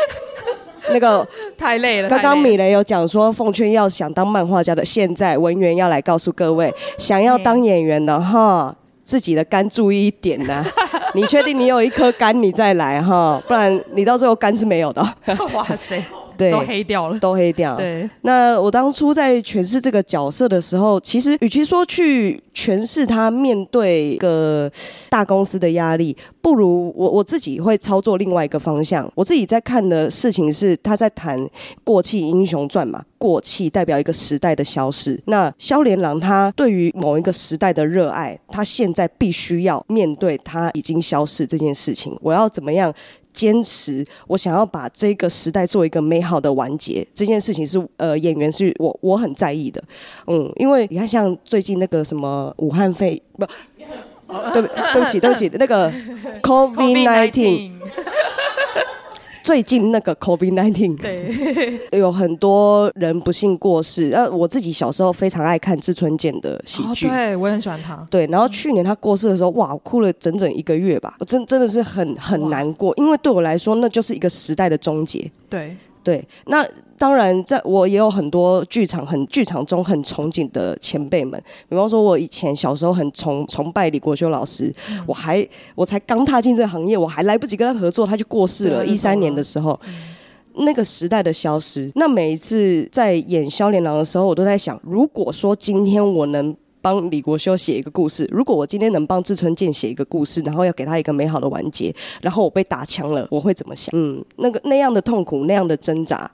[0.91, 1.23] 那个
[1.55, 2.09] 太累了。
[2.09, 8.75] 刚刚米雷有讲说，奉劝要想当漫画家的，现在文员要来告诉各位，想要当演员的哈，
[9.05, 10.88] 自己的肝注意一点呐、啊。
[11.13, 15.01] 你确定你有一颗肝，你再来哈，不然你到最后肝是没有的。
[15.53, 16.03] 哇塞，
[16.39, 17.75] 对，都黑掉了，都黑掉。
[17.75, 24.71] 对，那我当初在诠释这个角色的时候，其实与其说去诠释他面对一个
[25.09, 29.11] 大公司的压力，不如我我自己会操作另外一个方向。
[29.15, 31.37] 我自己在看的事情是他在谈
[31.83, 35.19] 过气英雄传嘛，过气代表一个时代的消逝。
[35.25, 42.17] 那萧连郎他对于某一个时代的热爱，他现在必须要面对他已经消逝这件事情。
[42.21, 42.93] 我要怎么样
[43.33, 44.05] 坚持？
[44.27, 47.05] 我想要把这个时代做一个美好的完结。
[47.13, 49.83] 这件事情是呃演员是我我很在意的，
[50.27, 53.45] 嗯，因为你看像最近那个什么武汉肺不。
[54.53, 55.91] 对不对不起对不起，那个
[56.43, 57.71] COVID nineteen，
[59.43, 64.09] 最近那个 COVID nineteen，对， 有很多人不幸过世。
[64.09, 68.05] 那，我自己小时候非常爱看志村健的喜剧，哦，对我也很喜欢他。
[68.09, 75.29] 对，然后去年他过世的时候，哇，我哭了整整一个月吧，我真真的是很很难过，因为对我来说，那就是一个时代的终结。
[75.49, 76.65] 对对，那。
[76.99, 88.85] 当然，在我也有很多剧场很剧场中很憧憬的前辈们，比方说，我以前小时候很崇崇拜李国修老师，嗯、我还我才刚踏进这个行业，我还来不及跟他合作，他就过世了。
[88.85, 91.89] 一三年的时候，嗯、那个时代的消失。
[91.95, 103.89] 那每一次在演萧连郎的时候，我都在想，如果说今天我能帮李国修写一个故事，如果我今天能帮志村健写一个故事，然后要给他一个美好的完结，然后我被打枪了，我会怎么想？
[103.97, 106.29] 嗯，那个那样的痛苦，那样的挣扎。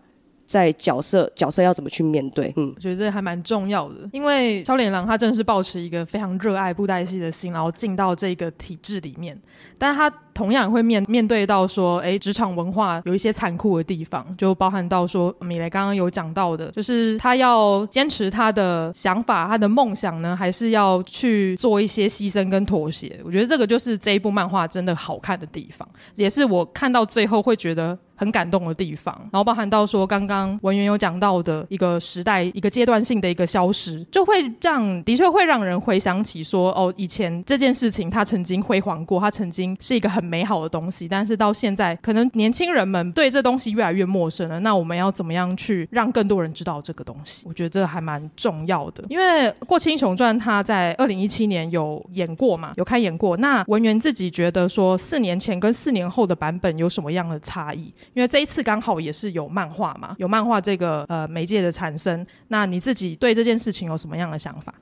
[0.46, 2.54] 在角色角色要怎么去面对？
[2.56, 9.36] 嗯，我觉得这还蛮重要的，因为超脸狼他真的是抱持一个非常热爱布袋戏的心，然后进到这个体制里面，
[9.78, 23.20] 但是他同样会面面对到说，哎，职场文化有一些残酷的地方，就包含到说米雷刚刚有讲到的，就是他要坚持他的想法、他的梦想呢，还是要去做一些牺牲跟妥协？
[23.24, 27.98] 我觉得这个就是这一部漫画真的好看的地方，也是我看到最后会觉得。
[28.16, 44.60] 很感动的地方，然后包含到说刚刚文媛有讲到的一个时代、一个阶段性的一个消失，就会让的确会让人回想起说，哦，以前这件事情它曾经辉煌过，它曾经是一个很美好的东西，但是到现在，可能年轻人们对这东西越来越陌生了。
[44.62, 47.46] 那我们要怎么样去让更多人知道这个东西？
[47.48, 53.36] 我觉得这还蛮重要的，因为《过气英雄传》它在 二零一七年有演过嘛，有开演过。
[53.38, 57.94] 那文媛自己觉得说，四年前跟四年后的版本有什么样的差异？
[58.16, 64.74] 因为这一次刚好也是有漫画嘛，有漫画这个呃媒介的产生，那你自己对这件事情有什么样的想法？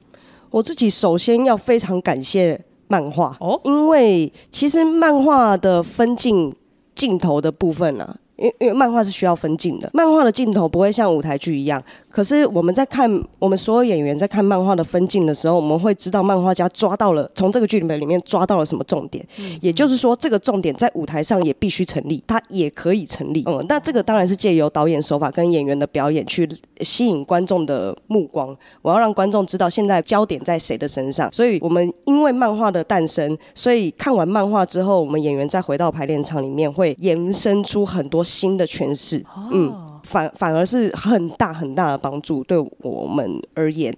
[0.52, 6.56] 我自己首先要非常感谢漫画哦，因为其实漫画的分镜
[6.94, 11.84] 镜头的部分呢、啊，因为因为漫画是需要分镜的，漫画的镜头不会像舞台剧一样。
[12.14, 13.10] 可是我们在看
[13.40, 19.26] 我们所有演员在看漫画的分镜的时候，我们会知道漫画家抓到了从这个剧本里面抓到了什么重点。
[19.40, 23.44] 嗯，也就是说，这个重点在舞台上也必须成立，它也可以成立。
[23.48, 26.48] 嗯，那这个当然是借由导演手法跟演员的表演去
[26.82, 28.56] 吸引观众的目光。
[28.84, 31.34] 我要让观众知道现在焦点在谁的身上。
[31.34, 39.26] 所以我们因为漫画的诞生，所以看完漫画之后，我们演员再回到排练场里面会延伸出很多新的诠释。
[39.52, 39.93] 嗯。
[40.04, 43.96] 反反而是很大很大的帮助，对我们而言。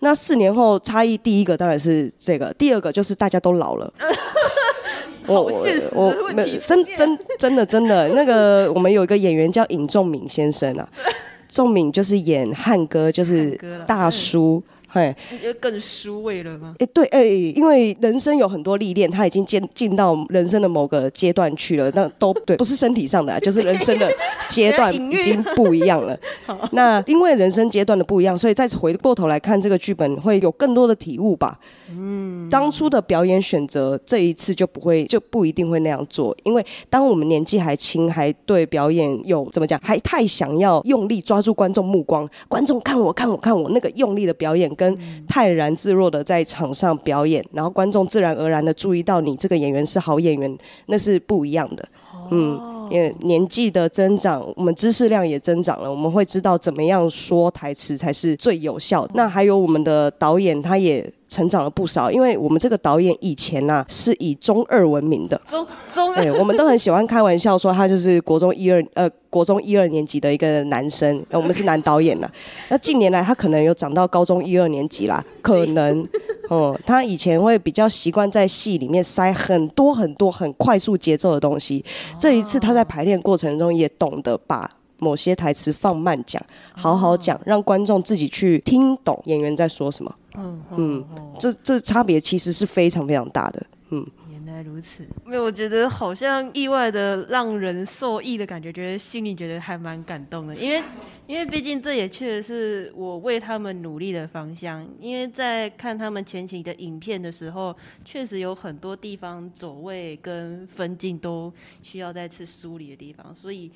[0.00, 3.92] 那四年后差异，第一个当然是这个，第二个就是大家都老了。
[5.26, 5.52] 我我
[5.94, 10.88] 我没真真真的真的 那个，我们有一个演员叫尹仲敏先生啊，
[11.48, 14.62] 仲敏就是演汉哥，就是大叔。
[14.90, 16.74] 嘿，你觉得更舒慰了吗？
[16.78, 24.10] 哎、欸，对，哎、欸，因为人生有很多历练，他已经进进到人生的某个阶段去了，那都对，不是身体上的、啊，就是人生的
[24.48, 26.18] 阶段 已经不一样了。
[26.72, 31.58] 那因为人生阶段的不一样，所以再回过头来看这个剧本，会有更多的体悟吧。
[31.90, 51.86] 嗯，当初的表演选择，这一次就不会，就不一定会那样做，因为当我们年纪还轻，还对表演有怎么讲，还太想要用力抓住观众目光，观众看我，看我，看我，那个用力的表演跟泰然自若的在场上表演，然后观众自然而然的注意到你这个演员是好演员，那是不一样的。
[52.30, 59.12] 嗯，因为年纪的增长，我们知识量也增长了，我们会知道怎么样说台词才是最有效的。
[59.14, 61.12] 那还有我们的导演，他也。
[61.28, 72.30] 成长了不少，因为我们这个导演以前呐、啊、是以中二闻名的，中中二，对，我们都很喜欢开玩笑说他就是国中一二呃国中一二年级的一个男生，我们是男导演了。
[72.70, 76.02] 那近年来他可能有长到高中一二年级啦，可能，
[76.48, 81.84] 哦、嗯，他以前会比较习惯在戏里面塞很多很多很快速节奏的东西，
[82.18, 90.12] 这一次他在排练过程中也懂得把某些台词放慢讲，好好讲，让观众自己去听懂演员在说什么。
[90.38, 91.04] 嗯嗯，
[91.38, 93.66] 这这差别其实是非常非常大的。
[93.90, 95.02] 嗯，原来如此。
[95.24, 100.54] 没有，我觉得好像意外的让人受益的感觉，觉得心里觉得还蛮感动的。
[100.54, 100.82] 因为
[101.26, 104.86] 因为毕竟这也确实是我为他们努力的方向。
[105.00, 107.74] 因为在看他们前期的影片的时候，
[108.04, 111.50] 确实有很多地方走位跟分镜都
[111.82, 113.34] 需要再次梳理的地方。
[113.34, 113.72] 所以，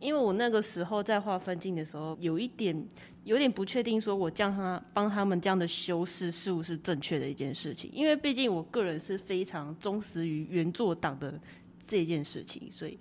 [0.00, 2.84] 因为我那个时候在画分镜的时候，有一点。
[3.24, 7.90] 有点不确定，说我将他帮他们这样的修饰是不是正确的一件事情？
[7.92, 11.40] 因为毕竟我个人是非常忠实于原作党的
[11.86, 12.98] 这件事情，所以，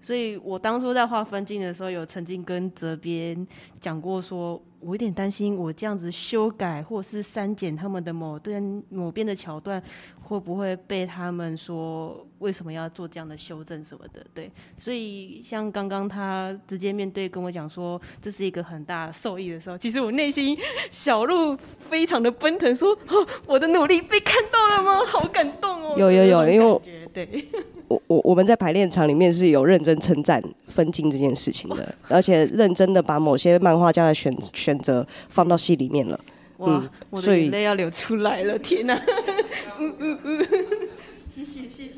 [0.00, 3.46] 所以我当初在画分镜的时候，有曾经跟责编
[3.80, 4.62] 讲过说。
[4.84, 9.82] 我有点担心，我这样子修改或是删减他们的某段某边的桥段，
[10.24, 14.24] 会不会被他们说为什么要做这样的修正什么的？
[14.34, 20.56] 对，所以像刚刚他直接面对跟我讲说这是一个很大受益的时候，其实我内心
[20.90, 25.04] 小鹿非常的奔腾说，说哦，我的努力被看到了吗？
[25.06, 25.94] 好感动哦！
[25.98, 26.80] 有有有，因为
[27.12, 27.44] 对。
[27.86, 36.18] 我我我们在排练场里面是有认真称赞分镜这件事情的， 而且认真的把某些漫画家的选选择放到戏里面了。
[36.64, 38.94] 哇，嗯、我的眼泪要流出来了，天哪！
[39.78, 40.46] 嗯嗯嗯，
[41.34, 41.90] 谢谢谢谢。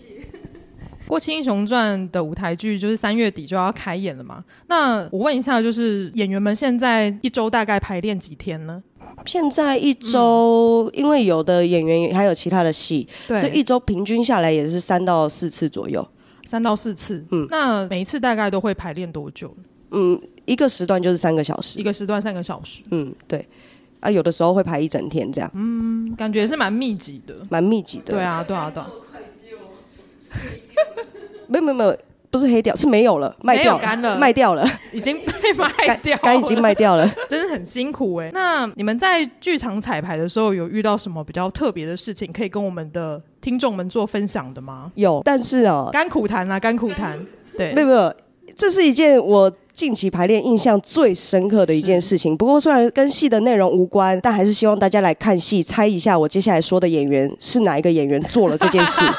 [1.09, 4.43] 《过气英雄传》的舞台剧就是三月底就要开演了嘛？
[4.67, 8.83] 那我问一下，就是演员们现在一周大概排练几天呢？
[9.25, 16.07] 现在一周，因为有的演员还有其他的戏，所以一周平均下来也是三到四次左右。
[16.45, 19.53] 三到四次，嗯，那每一次大概都会排练多久？
[19.91, 22.83] 嗯，一个时段就是三个小时，一个时段三个小时。
[22.91, 23.47] 嗯，对。
[24.07, 25.51] 啊，有的时候会排一整天这样。
[25.55, 28.15] 嗯，感觉是蛮密集的，蛮密集的。
[28.15, 28.91] 对啊，对啊，对啊。
[31.49, 31.97] 没有没有没有。
[32.29, 38.31] 不是黑掉，是没有了，卖掉了，卖掉了，已经 被卖掉了，肝已经卖掉了， 真的很辛苦哎。
[38.35, 44.93] 那你们在剧场彩排的时候，有遇到什么比较特别的事情，可以跟我们的听众们做分享的吗？
[44.97, 47.19] 有，但是哦，甘苦谈啊，甘苦谈。
[47.57, 48.15] 对，没有没有，
[48.55, 52.37] 这是一件我近期排练印象最深刻的一件事情。
[52.37, 59.05] 不过虽然跟戏的内容无关，但还是希望大家来看戏，猜一下我接下来说的演员是哪一个演员做了这件事。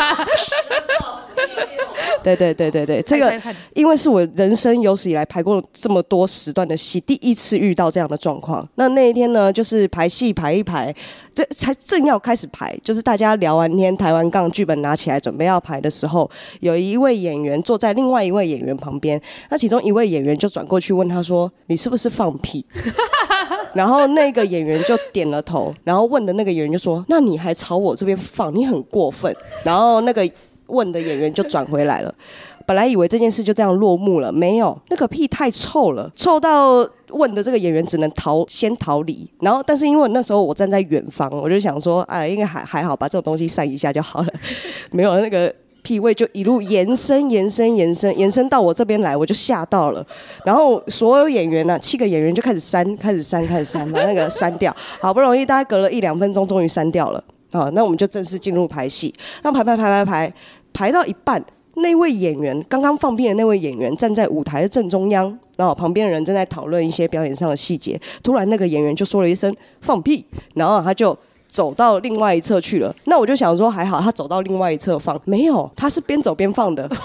[2.35, 3.41] 对对对对对，这个
[3.73, 8.67] 因为是我人生有史以来排过这么多时段的戏，第一次遇到这样的状况。
[8.75, 10.93] 那那一天呢，就是排戏排一排，
[11.33, 22.65] 这才正要开始排，就是大家聊完天、抬完杠，剧本拿起来准备要排的时候，有一位演员坐在另外一位演员旁边，那其中一位演员就转过去问他说：“你是不是放屁？”
[23.73, 30.27] 然后那个演员就点了头，然后问的那个演员就说：“那你还朝我这边放，你很过分。”然后那个。
[30.67, 32.13] 问的演员就转回来了，
[32.65, 39.25] 本来以为这件事就这样落幕了，没有，那个屁太臭了，臭到问的这个演员只能逃，先逃离。
[39.39, 44.27] 然后，但是因为那时候我站在远方，我就想说，哎，应该还还好，把这种东西散一下就好了。
[44.91, 50.05] 没有，那个屁味就一路延伸、延伸、延伸、延伸到我这边来，我就吓到了。
[50.43, 54.75] 然后所有演员呢、七个演员就开始删，开始删，开始删，把那个删掉。
[54.99, 57.23] 好不容易，大概隔了一两分钟，终于删掉了。
[57.53, 59.13] 好，那我们就正式进入排戏。
[59.43, 60.33] 那排排排排排。
[60.77, 65.25] 排到一半，那位演员刚刚放屁的那位演员站在舞台的正中央，
[65.55, 67.99] 然后旁边的人正在讨论一些表演上的细节。
[68.21, 69.51] 突然，那个演员就说了一声
[69.81, 70.23] “放屁”，
[70.53, 71.17] 然后他就
[71.47, 72.95] 走到另外一侧去了。
[73.05, 76.83] 那我就想说，还好他走到另外一侧放，没有，他是边走边放的。
[76.83, 76.97] 哇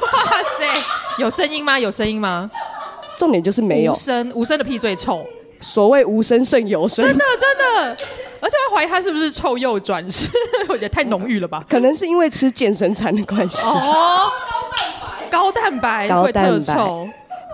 [0.58, 1.78] 塞，有声音吗？
[1.78, 2.50] 有声音吗？
[3.16, 5.24] 重点就是没有无声，无声的屁最臭。
[5.60, 7.96] 所谓无声胜有声，真的真的。
[8.42, 10.28] 而且我怀疑他是不是臭鼬转世，
[10.68, 11.64] 我觉得太浓郁了吧？
[11.70, 13.64] 可能是因为吃健身餐的关系。
[13.64, 14.28] 哦，
[15.30, 17.08] 高蛋白，高蛋白会特臭。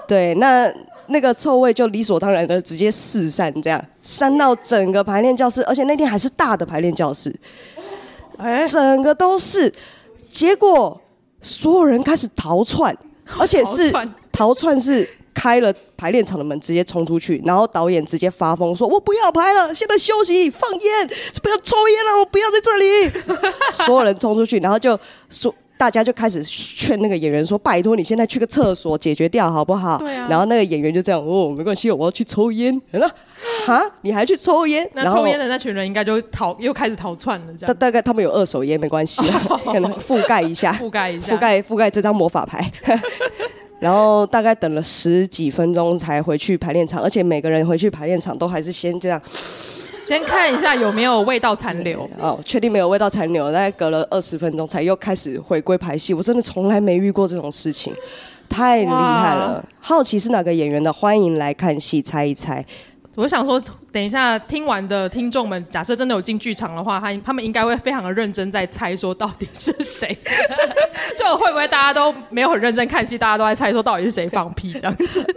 [0.08, 0.72] 对，那
[1.08, 7.34] 那个臭味就理所当然的直接四散，这样散到整个排练教室，而且那天还是大的排练教室，
[8.38, 9.70] 哎，整个都是。
[10.32, 10.98] 结果
[11.42, 12.96] 所有人开始逃窜，
[13.38, 13.92] 而且是
[14.32, 15.06] 逃窜是。
[15.34, 21.08] 开了排练场的门，直接冲出去，然后导演直接发疯说：“我不要排了，现在休息，放烟，
[21.42, 23.10] 不要抽烟了，我不要在这里。”
[23.72, 24.98] 所有人冲出去，然后就
[25.30, 30.26] 说，大家就开始劝那个演员说：“拜托你现在去个厕所解决掉好不好？”对啊。
[30.28, 32.80] 然后那个演员就这样：“哦，没关系，我要去抽烟。”
[33.66, 34.88] 啊，你还去抽烟？
[34.94, 37.46] 那抽烟的那群人应该就逃，又开始逃窜了。
[37.56, 37.72] 这样。
[37.72, 39.22] 大大概他们有二手烟，没关系，
[39.64, 42.68] 可能覆盖一下， 覆盖一下，覆盖覆盖这张魔法牌。
[43.78, 49.22] 然后大概等了十几分钟才回去排练场，而且每个人回去排练场都还是先这样，
[50.02, 52.08] 先看一下有没有味道残留。
[52.18, 56.12] 哦，确定没有味道残留，大概隔了二十分钟才又开始回归排戏。
[56.12, 57.94] 我真的从来没遇过这种事情，
[58.48, 59.64] 太厉害了！
[59.78, 60.92] 好奇是哪个演员的？
[60.92, 62.64] 欢迎来看戏，猜一猜。
[63.18, 63.60] 我想说，
[63.90, 70.16] 等一下听完的听众们，假设真的有进剧场的话，他他们应该会非常的认真在猜，说到底是谁？
[71.18, 75.24] 就会不会大家都没有很认真看戏，大家都在猜说到底是谁放屁这样子？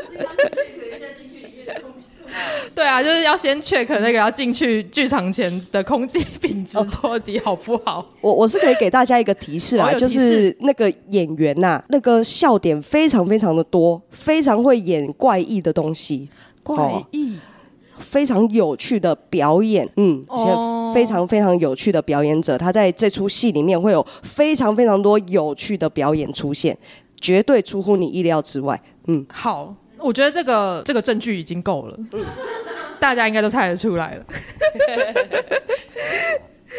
[2.75, 8.05] 对啊，就是要先 check 那个要进去剧场前的空气品质到底好不好？
[8.21, 16.29] 我我是可以给大家一个提示啦，就是那个演员呐、啊，那个笑点非常非常的多，非常会演怪异的东西，
[16.61, 17.39] 怪异。
[18.01, 20.21] 非常有趣的表演，嗯，
[20.93, 26.77] 非常非常有趣的表演者，他在这出戏里面会有非常非常多有趣的表演出现，
[27.19, 28.81] 绝对出乎你意料之外。
[29.07, 32.25] 嗯，好，我觉得这个这个证据已经够了，嗯，
[32.99, 34.25] 大家应该都猜得出来了。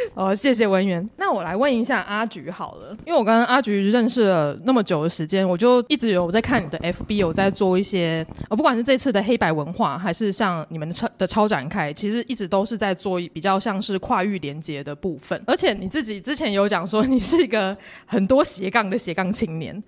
[0.15, 1.09] 哦，谢谢文员。
[1.17, 15.41] 那我来问一下阿菊好了，因为我跟阿菊认识了那么久的时间，我就一直有在看你的 FB，有在做一些，呃，不管是这次的黑白文化，还是像你们的超的超展开，其实一直都是在做比较像是跨域连接的部分。
[15.47, 17.77] 而且你自己之前有讲说，你是一个
[18.07, 19.83] 很多斜杠的斜杠青年，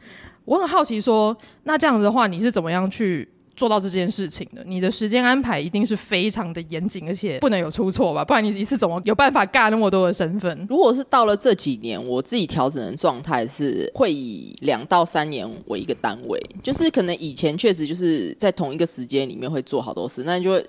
[0.44, 3.28] 我很好奇说，那这样子的话，你是怎么样去？
[3.57, 8.24] 做到这件事情的，你的时间安排一定是非常的严谨，而且不能有出错吧？
[8.24, 10.66] 不然你一次怎么有办法尬那么多的身份？
[10.68, 20.61] 如果是到了这几年，我自己调整的状态是会以两到三年为一个单位，就是可能以前确实就是在同一个时间里面会做好多事，那就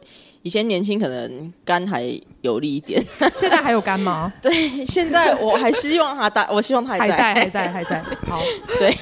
[0.43, 2.03] 以前年轻可能肝还
[2.41, 4.31] 有力一点，现在还有肝吗？
[4.43, 8.05] 对，现在我还希望他大，我希望他还在，还在，还在，还在。
[8.27, 8.39] 好，
[8.77, 8.95] 对，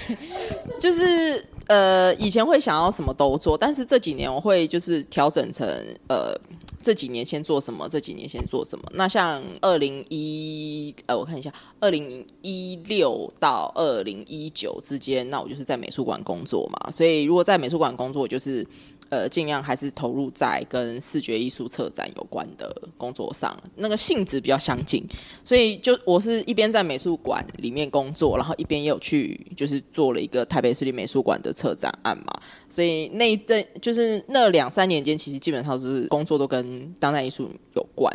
[0.79, 1.43] 就是。
[1.67, 5.67] 呃，以前会想要什么都做，但是这几年我会就是调整成
[6.07, 6.35] 呃，
[6.81, 8.83] 这几年先做什么，这几年先做什么。
[8.93, 16.91] 那像二零一呃，我看一下，二零一六到二零一九之间，那我就是在美术馆工作嘛。
[16.91, 18.65] 所以如果在美术馆工作，就是。
[19.13, 25.07] 呃，尽量还是投入在跟视觉艺术策展有关的工作上，那个性质比较相近，
[25.45, 32.33] 所以就我是一边在美术馆里面工作，然后一边也有去就是做了一个台北市立美术馆的策展案嘛。
[32.73, 38.11] 所以那一阵就是那两三年间，其实基本上都是工作都跟当代艺术有关。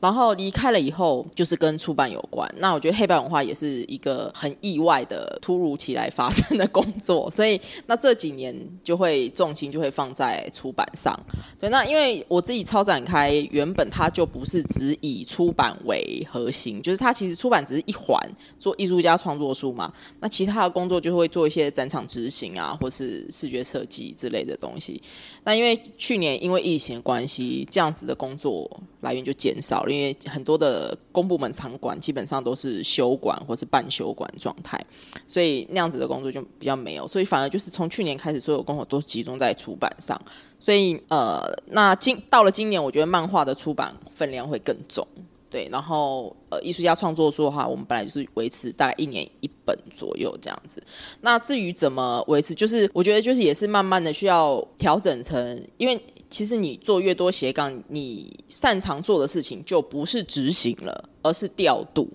[0.00, 2.50] 然后离开了以后，就是跟出版有关。
[2.56, 7.30] 那我觉得黑白文化也是一个很意外的、突如其来发生的工作。
[7.30, 11.14] 所以那这几年就会重心就会放在出版上。
[11.60, 18.18] 对，那因为我自己超展开，原本它就不是只以出版为核心，就是它其实出版只是一环，
[18.58, 19.92] 做艺术家创作书嘛。
[20.20, 23.97] 那其他的工作就会做一些展场执行啊，或是视觉设计。
[24.16, 25.02] 之类的东西，
[25.44, 28.68] 那因为去年因为疫情的关系，这样子的工作
[29.00, 34.82] 来源就减少了，因为很多的公部门场馆基本上都是休馆或是半休馆状态，
[35.26, 40.20] 所以那样子的工作就比较没有，所以反而就是从去年开始，所有工作都集中在出版上，
[40.60, 45.06] 所以呃，那今到了今年，我觉得漫画的出版分量会更重。
[45.50, 50.82] 对，然后呃，艺术家创作书的话，我们本来就是维持大概一年一本左右这样子。
[51.22, 62.06] 那至于怎么维持，就是我觉得就是也是慢慢的需要调整成，因为其实你做越多斜杠，你擅长做的事情就不是执行了，而是调度。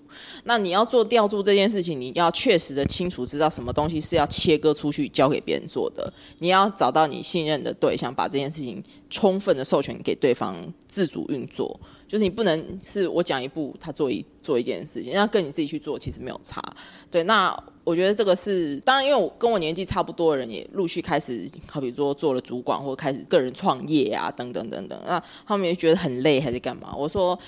[0.44, 6.12] 那你要做调度这件事情，你要确实的清楚知道什么东西是要切割出去交给别人做的。
[6.38, 10.56] 你要找到你信任的对象，把这件事情充分的授权给对方
[10.86, 11.78] 自主运作。
[12.06, 16.62] 就是你不能是我讲一步，他做一做一件事情，那跟你自己去做其实没有差。
[17.10, 17.52] 对，那
[17.84, 24.98] 我觉得这个是当然，因为我跟我年纪差不多的人也陆续开始，好比说做了主管或者开始个人创业啊，等等等等。
[25.06, 26.94] 那他们也觉得很累还是干嘛？
[26.96, 27.38] 我说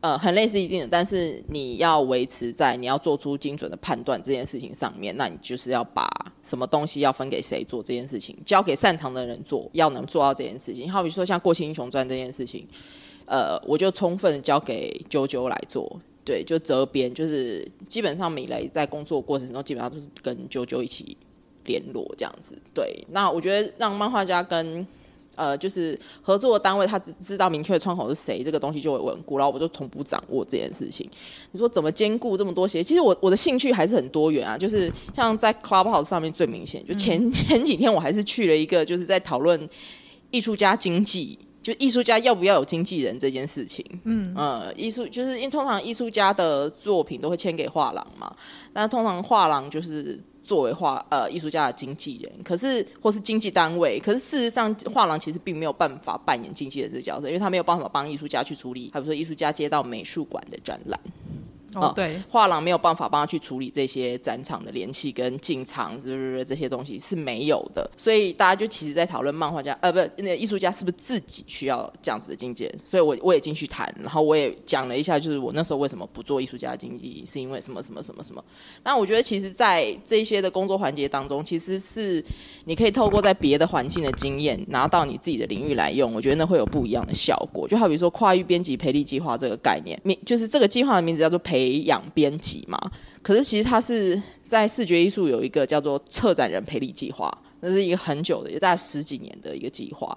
[0.00, 6.06] 呃，很累是一定的，但是你要维持在你要做出精准的判断这件事情上面，那你就是要把
[6.42, 10.88] 什么东西要分给谁做这件事情，交给擅长的人做，要能做到这件事情。
[10.88, 12.64] 好比说像《过气英雄传》这件事情，
[13.24, 21.16] 呃，我就充分交给啾啾来做，对，就责编，就是基本上米雷在工作过程中基本上都是跟啾啾一起
[21.64, 22.58] 联络这样子。
[22.74, 24.84] 对，那我觉得让漫画家跟
[25.36, 31.06] 呃，就是合作的单位，他只知道明确的窗口是谁，这个东西就会稳固，然后我就同步掌握这件事情。
[31.52, 32.82] 你说怎么兼顾这么多鞋？
[32.82, 39.68] 其实我我的兴趣还是很多元啊，就是像在 Clubhouse 上面最明显，就前前几天我还是去了一个，就是在讨论
[40.30, 41.38] 艺术家经纪，
[41.72, 43.84] 就艺术家要不要有经纪人这件事情。
[44.04, 48.34] 嗯呃，艺术就是因为通常艺术家的作品都会签给画廊嘛，
[48.72, 50.20] 那通常画廊就是。
[50.46, 61.00] 作为画呃艺术家的经纪人，可是或是经纪单位，可是事实上画廊其实并没有办法扮演经纪人这角色，因为他没有办法帮艺术家去处理，还比如说艺术家接到美术馆的展览。
[61.80, 67.88] 哦，对，画廊没有办法帮他去处理这些展场的联系跟进场，是不是这些东西是没有的？
[67.96, 72.72] 所以大家就其实，在讨论漫画家，呃，不，那艺术家是不是自己需要这样子的境界？
[72.84, 78.42] 所以我我也进去谈，然后我也讲了一下，就是我那时候为什么不做艺术家经济，是因为什么什么什么什么。
[78.82, 82.24] 那我觉得，其实，在这些的工作环节当中，其实是
[82.64, 87.68] 你可以透过在别的环境的经验，拿到你自己的领域来用，我觉得那会有不一样的效果。
[87.68, 91.65] 就好比说跨域编辑培力计划这个概念，名就是这个计划的名字叫做培。
[91.66, 92.78] 培养编辑嘛，
[93.22, 100.16] 可是其实他是在视觉艺术有一个叫做策展人培力计划，那是一个很久的，也大概十几年的一个计划。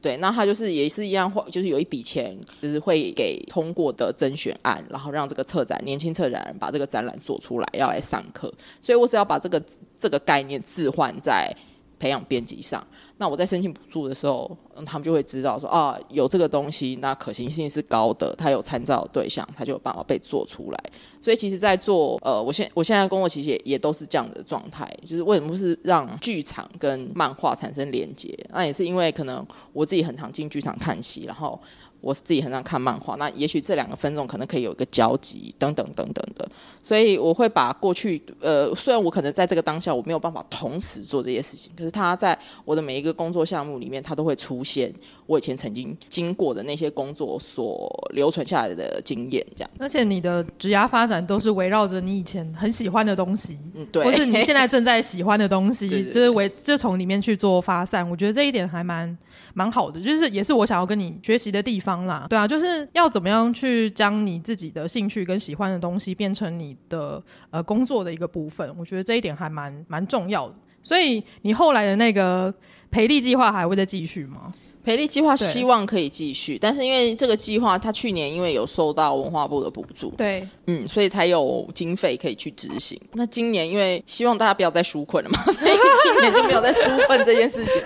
[0.00, 8.50] 对，那他就是也是一样，就是有一笔钱，就是会给通过的甄选案，然后让这个策展年轻策展人把这个展览做出来，要来上课。
[8.80, 9.62] 所以我只要把这个
[9.98, 11.54] 这个概念置换在
[11.98, 12.86] 培养编辑上。
[13.18, 14.54] 那我在申请补助的时候，
[14.84, 20.92] 他们就会知道说啊，有这个东西，那可行性是高的，他有参照对象，他就有办法被做出来。
[21.20, 28.38] 所以其实，在做呃，我现我现在工作其实也也都是这样的状态，就是为什么是让剧场跟漫画产生连接？
[28.52, 31.58] 那也是因为可能我自己很常进剧场看戏，然后。
[32.00, 36.48] 我自己很常看漫画，那也许这两个分众可能可以有一个交集，等等等等的，
[36.82, 44.92] 所以我会把过去，呃，虽然我可能在这个当下我没有办法同时做这些事情，可是它在我的每一个工作项目里面，它都会出现
[45.26, 49.70] 我以前曾经经过的那些工作所留存下来的经验，这样。
[49.78, 58.08] 而且你的职涯发展都是围绕着你以前很喜欢的东西，嗯，对，或是你现在正在喜欢的东西， 对对对，就是围就从里面去做发散。
[58.08, 59.16] 我觉得这一点还蛮
[59.54, 62.26] 蛮好的，就是也是我想要跟你学习的地方啦。
[62.28, 68.74] 对啊，就是要怎么样去将你自己的兴趣跟喜欢的东西变成你的呃工作的一个部分。
[68.78, 70.54] 我觉得这一点还蛮蛮重要的。
[70.82, 72.52] 所以你后来的那个
[72.90, 74.52] 培力计划还会再继续吗？
[74.84, 82.96] 培力计划希望可以继续，但是因为这个计划，它去年因为有受到文化部的补助，对，嗯，所以才有经费可以去执行。
[83.14, 85.72] 那今年因为希望大家不要再纾困了嘛， 所以
[86.04, 87.82] 今年就没有再纾困这件事情。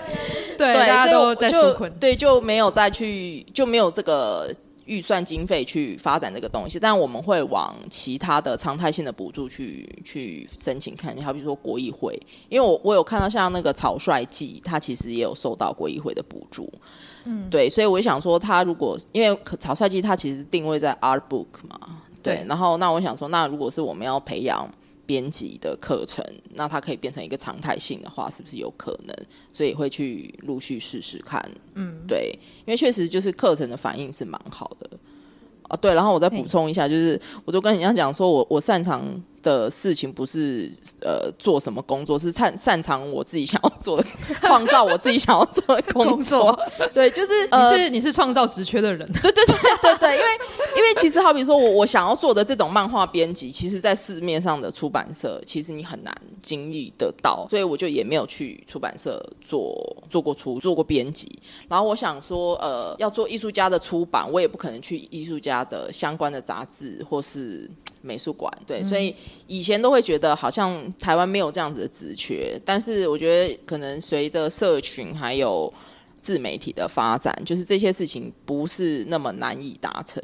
[0.65, 4.53] 对，大家都在纾困，对，就没有再去，就没有这个。
[4.85, 16.69] 预算经费去发展这个东西，但我们会往其他的常态性的补助去去申请看，你好比如说国议会，因为我我有看到像那个草率季，它其实也有受到国议会的补助，
[17.23, 21.79] 嗯，对，所以我想说，他如果因为草率季它其实定位在 art book 嘛，
[22.21, 24.67] 对，对然后那我想说，那如果是我们要培养。
[25.11, 29.13] 编辑的课程，那它可以变成一个常态性的话，是不是有可能？
[29.51, 31.43] 所以会去陆续试试看。
[31.73, 32.31] 嗯，对，
[32.65, 34.89] 因为确实就是课程的反应是蛮好的。
[35.63, 39.05] 啊，对，然后我再补充一下，就是我就跟人家讲说，我我擅长
[39.41, 40.71] 的事情不是
[41.01, 44.07] 呃做什么工作，是擅擅长我自己想要做的，
[44.41, 46.57] 创造我自己想要做的工作。
[46.93, 49.07] 对，就是你是 你是创造职缺的人。
[49.21, 50.27] 对对对对对，因为
[50.77, 59.75] 因为其实好比说我我想要做的这种漫画编辑，其实在市面上的出版社，其实你很难经历得到，所以我就也没有去出版社做
[60.09, 61.27] 做过出做过编辑。
[61.67, 67.69] 然后我想说，呃，要做艺术家的出版，我也不可能去艺术家的相关的杂志或是。
[68.03, 69.15] 美术馆对，所以
[69.47, 75.71] 以前都会觉得好像台湾没有这样子的职缺，但是我觉得可能随着社群还有
[76.19, 80.21] 自媒体的发展，就是这些事情不是那么难以达成。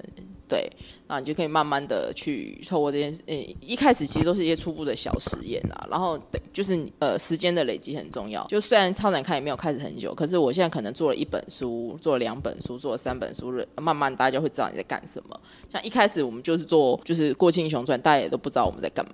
[0.48, 0.72] 对，
[1.10, 6.20] 那你就可以慢慢的去透过这件事，呃，一开始其实都是一些初步的小实验啦，然后
[6.52, 8.46] 就是呃时间的累积很重要。
[8.48, 15.40] 就虽然超展开也没有开始很久，可是我现在可能做了一本书，做了两本书，做了三本书，慢慢大家就会知道你在干什么。
[15.70, 19.14] 像一开始我们就是做就是《过气英雄传》，大家也都不知道我们在干嘛，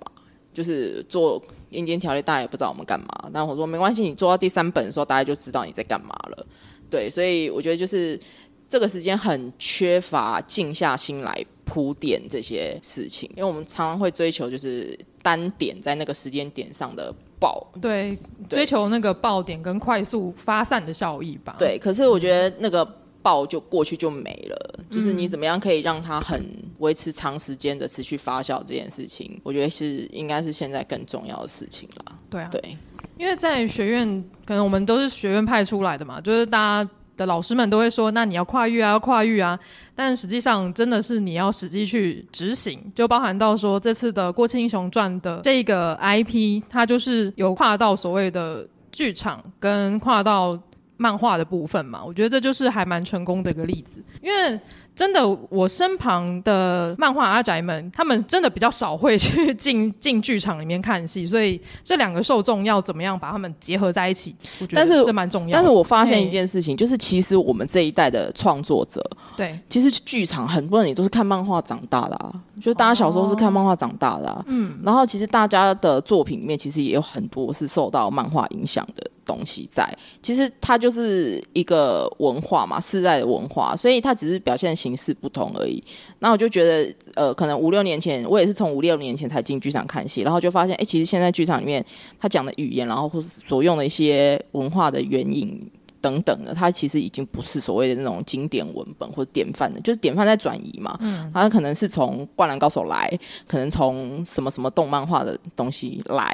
[0.52, 1.40] 就是做
[1.70, 3.30] 《阴间条例》，大家也不知道我们干嘛。
[3.32, 6.46] 但我说没关系，你做到第三本的时候，大家就知道你在干嘛了。
[6.90, 8.18] 对，所以我觉得就是。
[8.66, 18.16] 这个时间很缺乏静下心来铺垫这些事情，因为我们常常会追求就是单点在那个时间点上的爆，对，
[18.48, 21.56] 追求那个爆点跟快速发散的效益吧。
[21.58, 22.84] 对，可是我觉得那个
[23.22, 26.44] 爆就过去就没了，嗯、就是你怎么样可以让它很
[26.78, 32.18] 维持长时间的持续发酵这件事情，我觉得是应该是现在更重要的事情了。
[32.28, 32.76] 对啊，对，
[33.16, 36.90] 因为在学院，可能我们都是学院派出来的嘛，就是大家。
[37.16, 39.58] 的老师们都会说，那你要跨域啊，要跨域啊，
[39.94, 50.58] 但实际上真的是你要实际去执行，就包含到说这次的《过气英雄传》的这个 IP，它就是有跨到所谓的剧场跟跨到
[51.04, 54.58] 漫画的部分嘛，我觉得这就是还蛮成功的一个例子，因为。
[54.94, 65.52] 真的，我身旁的漫画阿宅们，他们真的比较少会去进进剧场里面看戏，所以这两个受众要怎么样把他们结合在一起，我觉得这蛮重要的。
[65.54, 69.04] 但是我发现一件事情，就是其实我们这一代的创作者，
[69.36, 79.10] 对，其实剧场很多人也都是看漫画长大的啊，就是大家小时候是看漫画长大的啊，嗯，然后其实大家的作品里面其实也有很多是受到漫画影响的。
[79.24, 79.88] 东西在，
[80.22, 85.82] 其实它就是一个文化嘛，世代的文化，所以它只是表现形式不同而已。
[86.20, 91.84] 那我就觉得，呃，可能五六年前，我也是从五六年前才进剧场看戏，然后就发现，哎，其实现在剧场里面
[92.18, 95.60] 他讲的语言，然后或是所用的一些文化的原因。
[96.04, 100.94] 等等的，它其实已经不是所谓的那种经典文本或者典范的，就是典范在转移嘛。
[101.00, 103.10] 嗯，它可能是从《灌篮高手》来，
[103.46, 106.30] 可能从什么什么动漫化的东西来，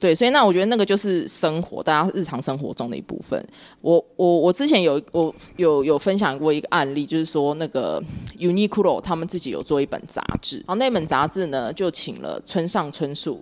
[0.00, 3.40] 对，所以那我觉得那个就是生活，大家日常生活中的一部分。
[3.80, 8.02] 我我我之前有我有有分享过一个案例，就是说那个
[8.40, 13.40] Uniqlo 他们自己有做一本杂志，然后那本杂志呢就请了村上春树。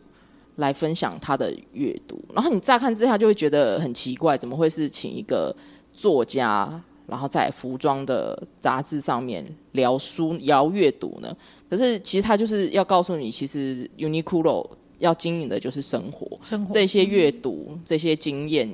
[0.56, 5.54] 来分享他的阅读，然后你乍看之下就会觉得很奇怪，怎么会是请一个
[5.94, 11.34] 作家，然后在服装的杂志上面聊书聊阅读呢？
[11.70, 18.70] 可是其实他就是要告诉你，其实 Uniqlo 要经营的就是生活，生活这些阅读这些经验，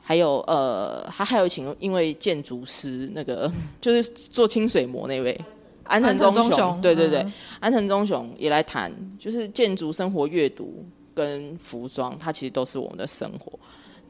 [0.00, 3.52] 还有呃，他还有请因为建筑师那个
[3.82, 5.38] 就是做清水模那位
[5.84, 10.82] 安藤忠雄，对对对，嗯、安藤忠雄也来谈，就是建筑生活阅读。
[11.18, 13.58] 跟服装，它其实都是我们的生活。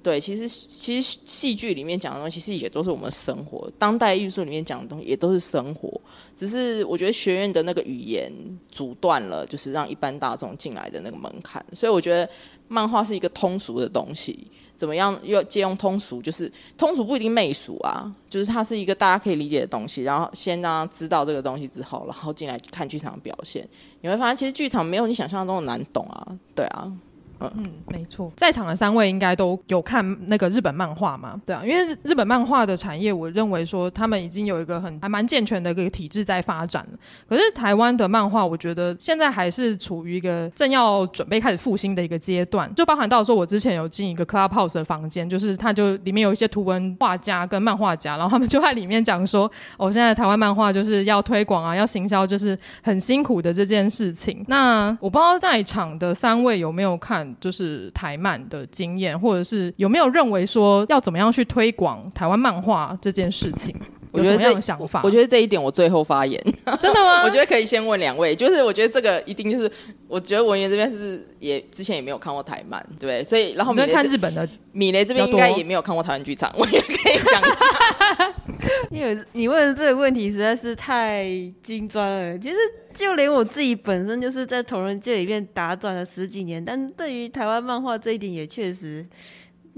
[0.02, 3.70] 对，其实其实戏剧里面讲的东西，其实也都是我们的生活。
[3.78, 6.00] 当代艺术里面讲的东西，也都是生活。
[6.36, 8.32] 只是我觉得学院的那个语言
[8.70, 11.64] 阻断了，就是让一般大众进来的那个门槛。
[11.72, 12.28] 所以我觉得
[12.68, 14.46] 漫画是一个通俗的东西。
[14.74, 16.22] 怎么样要借用通俗？
[16.22, 20.04] 就是通俗不一定媚俗啊，就是它是一个大家可以理解的东西。
[20.04, 23.68] 然后先让他知道这个东西之后，然后进来看剧场表现，
[24.02, 26.38] 你会发现其实剧场没有你想象中的难懂啊。
[26.54, 26.92] 对啊。
[27.40, 31.40] 嗯，没错，在场的三位应该都有看那个日本漫画嘛？
[31.46, 36.98] 对啊，因为日本漫画的产业，我认为说他们已经有一个很还蛮健全的一个体制在发展了。
[37.28, 54.44] 可是台湾的漫画，我觉得现在还是处于一个正要准备开始复兴的一个阶段，就包含到说我之前有进一个 Clubhouse 的房间，就是它就里面有一些图文画家跟漫画家，然后他们就在里面讲说，哦，现在台湾漫画就是要推广啊，要行销，就是很辛苦的这件事情。
[54.48, 57.27] 那我不知道在场的三位有没有看？
[57.40, 63.74] 就是台漫的经验，或者是有没有认为说要怎么样去推广台湾漫画这件事情？
[64.12, 66.40] 我觉得这样的想法，我觉得这一点我最后发言。
[66.80, 67.22] 真的吗？
[67.24, 69.70] 我觉得可以先问两位，就是我觉得这个一定就是，
[70.06, 78.34] 我觉得文员这边是也之前也没有看过台漫，对，所以然后米雷看日本的，米雷这边应该也没有看过台湾剧场，我也可以讲一下。
[78.90, 81.26] 因为你问的这个问题实在是太
[81.62, 82.56] 精专了，其实
[82.92, 89.06] 就连我自己本身就是在同人界里面打转了十几年，但对于台湾漫画这一点也确实。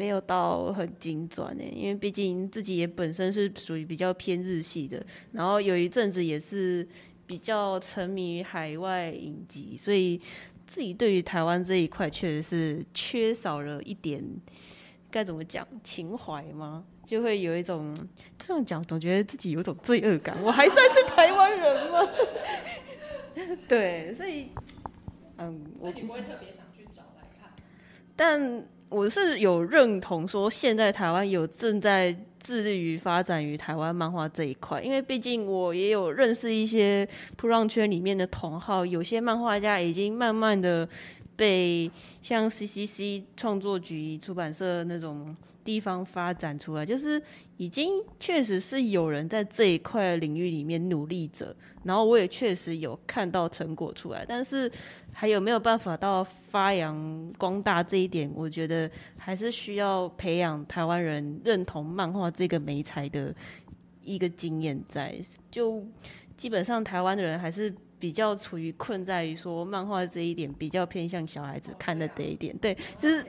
[0.00, 6.88] 没有到很精专诶，因为毕竟自己也本身是属于比较偏日系的，然后有一阵子也是
[7.26, 10.18] 比较沉迷于海外影集，所以
[10.66, 14.24] 自己对于台湾这一块确实是缺少了一点，
[15.10, 16.82] 该怎么讲情怀吗？
[17.04, 17.94] 就会有一种
[18.38, 20.34] 这样讲，总觉得自己有种罪恶感。
[20.42, 22.08] 我还算是台湾人吗？
[23.68, 24.46] 对，所以
[25.36, 27.50] 嗯，我你不会特别想去找来看，
[28.16, 28.64] 但。
[28.90, 37.08] 我是有认同说，现在台湾有正在致力于发展于台湾漫画这一块，因为毕竟我也有认识一些
[37.40, 40.88] 噗浪圈里面的同好，有些漫画家已经慢慢的
[41.36, 41.88] 被
[42.20, 47.22] 像 CCC 创作局出版社那种地方发展出来，就是
[47.58, 54.68] 已经确实是有人在这一块领域里面努力着，然后我也确实有看到成果出来，但是。
[55.12, 58.30] 还有没有办法到发扬光大这一点？
[58.34, 63.34] 我觉得还是需要培养台湾人认同漫画这个媒材的
[64.02, 65.14] 一个经验在。
[65.50, 65.84] 就
[66.36, 73.22] 基本上台湾的人还是比较处于困在于说漫画这一点比较偏向小孩子看的这一点，对，就是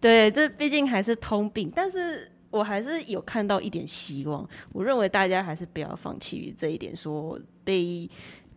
[0.00, 4.44] 对，这毕竟还是通病，但是我还是有看到一点希望。
[4.72, 8.10] 我认为大家还是不要放弃于这一点，说被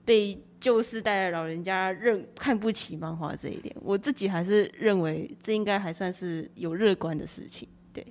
[0.03, 8.05] 被旧世代的老人家认看不起漫画这一点，我自己还是认为这应该还算是有乐观的事情，对。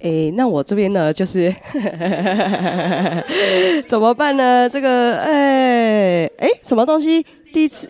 [0.00, 1.54] 哎、那我这边呢，就是
[3.86, 4.68] 怎么办呢？
[4.68, 5.32] 这个，哎、
[6.24, 7.24] 欸，哎、什么东西？
[7.52, 7.88] 第一次，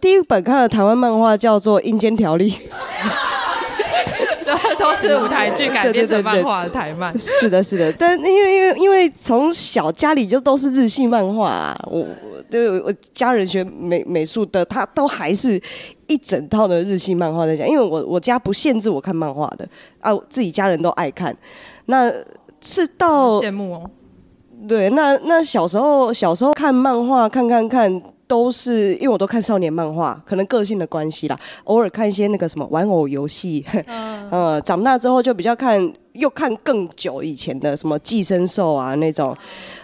[0.00, 2.50] 第一本看的台湾漫画叫做《阴间条例》。
[4.76, 7.92] 这都是舞台剧改编成漫画的台漫，是的，是的。
[7.92, 12.06] 但因为因为因为从小家里就都是日系漫画啊，我
[12.50, 15.60] 对我家人学美美术的，他都还是
[16.06, 17.66] 一整套的日系漫画在讲。
[17.66, 19.66] 因为我我家不限制我看漫画的
[20.00, 21.36] 啊，自己家人都爱看。
[21.86, 22.12] 那
[22.60, 23.90] 是到羡慕哦。
[24.68, 28.02] 对，那那小时候小时候看漫画，看看看。
[28.28, 31.38] 都是因为我都看少年漫画，可能个性的关系啦。
[31.64, 39.36] 偶尔看一些那个什么玩偶游戏，嗯， 呃，长大之后就比较看，又看更久以前的什么寄生兽啊那种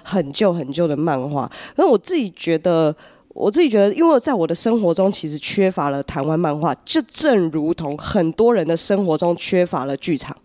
[0.03, 1.51] 很旧很旧的漫画。
[1.77, 2.95] 那我自己觉得，
[3.29, 10.37] 我自己觉得，因为在我的生活中其实缺乏了台湾漫画，就正如同很多人的生活中缺乏了剧场。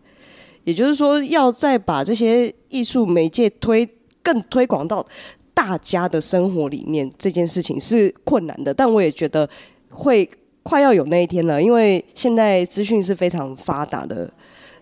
[0.63, 3.87] 也就是说，要再把这些艺术媒介推
[4.21, 5.03] 更推广到。
[5.57, 9.49] 大家的生活里面这件事情是困难的，但我也觉得
[9.89, 10.29] 会
[10.61, 14.29] 快要有那一天了，因为现在资讯是非常发达的。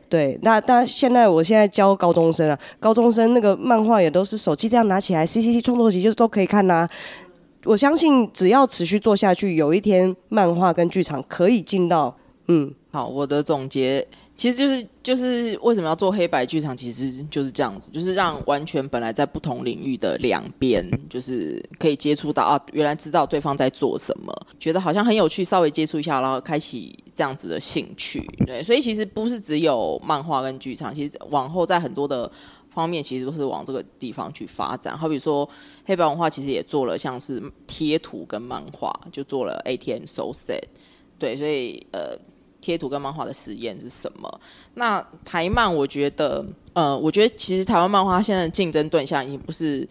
[0.09, 6.89] 对，那但现在我现在教高中生啊，高中生那个漫画也都是手机这样拿起来，C C C 创作集就都可以看呐、啊。
[7.63, 12.13] 我相信只要持续做下去，有一天漫画跟剧场可以进到
[12.49, 14.05] 嗯，好，我的总结。
[14.37, 32.29] 其实就是就是为什么要做黑白剧场，其实就是这样子，就是让完全本来在不同领域的两边，就是可以接触到啊，原来知道对方在做什么，觉得好像很有趣，稍微接触一下，然后开启这样子的兴趣，对，所以其实不是只有漫画跟剧场，其实往后在很多的
[32.69, 34.97] 方面，其实都是往这个地方去发展。
[34.97, 35.49] 好比说
[35.85, 40.63] 黑白文化其实也做了像是贴图跟漫画，就做了 ATM So Sad，
[41.17, 42.19] 对，所以呃。
[42.65, 44.41] 贴图跟漫画的实验是什么？
[44.73, 46.43] 那台漫，我觉得，
[46.73, 49.87] 呃，我觉得其实台湾漫画现在的竞争对象已经不是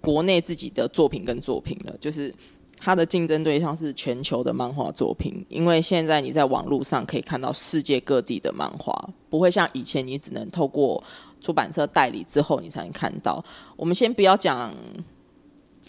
[0.00, 2.32] 国内自己的作品跟作品了，就是
[2.78, 5.44] 它的竞争对象是全球的漫画作品。
[5.48, 8.94] 因为现在你在网络上可以看到世界各地的漫画，
[9.28, 11.02] 不会像以前你只能透过
[11.40, 13.44] 出版社代理之后你才能看到。
[13.74, 14.72] 我们先不要讲。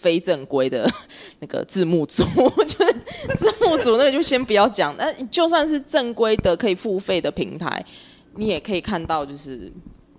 [0.03, 0.85] 非正规的
[1.39, 2.25] 那个字幕组，
[2.67, 2.93] 就是
[3.37, 4.93] 字幕组那个就先不要讲。
[4.97, 7.83] 那就算是正规的可以付费的平台，
[8.35, 9.71] 你也可以看到就是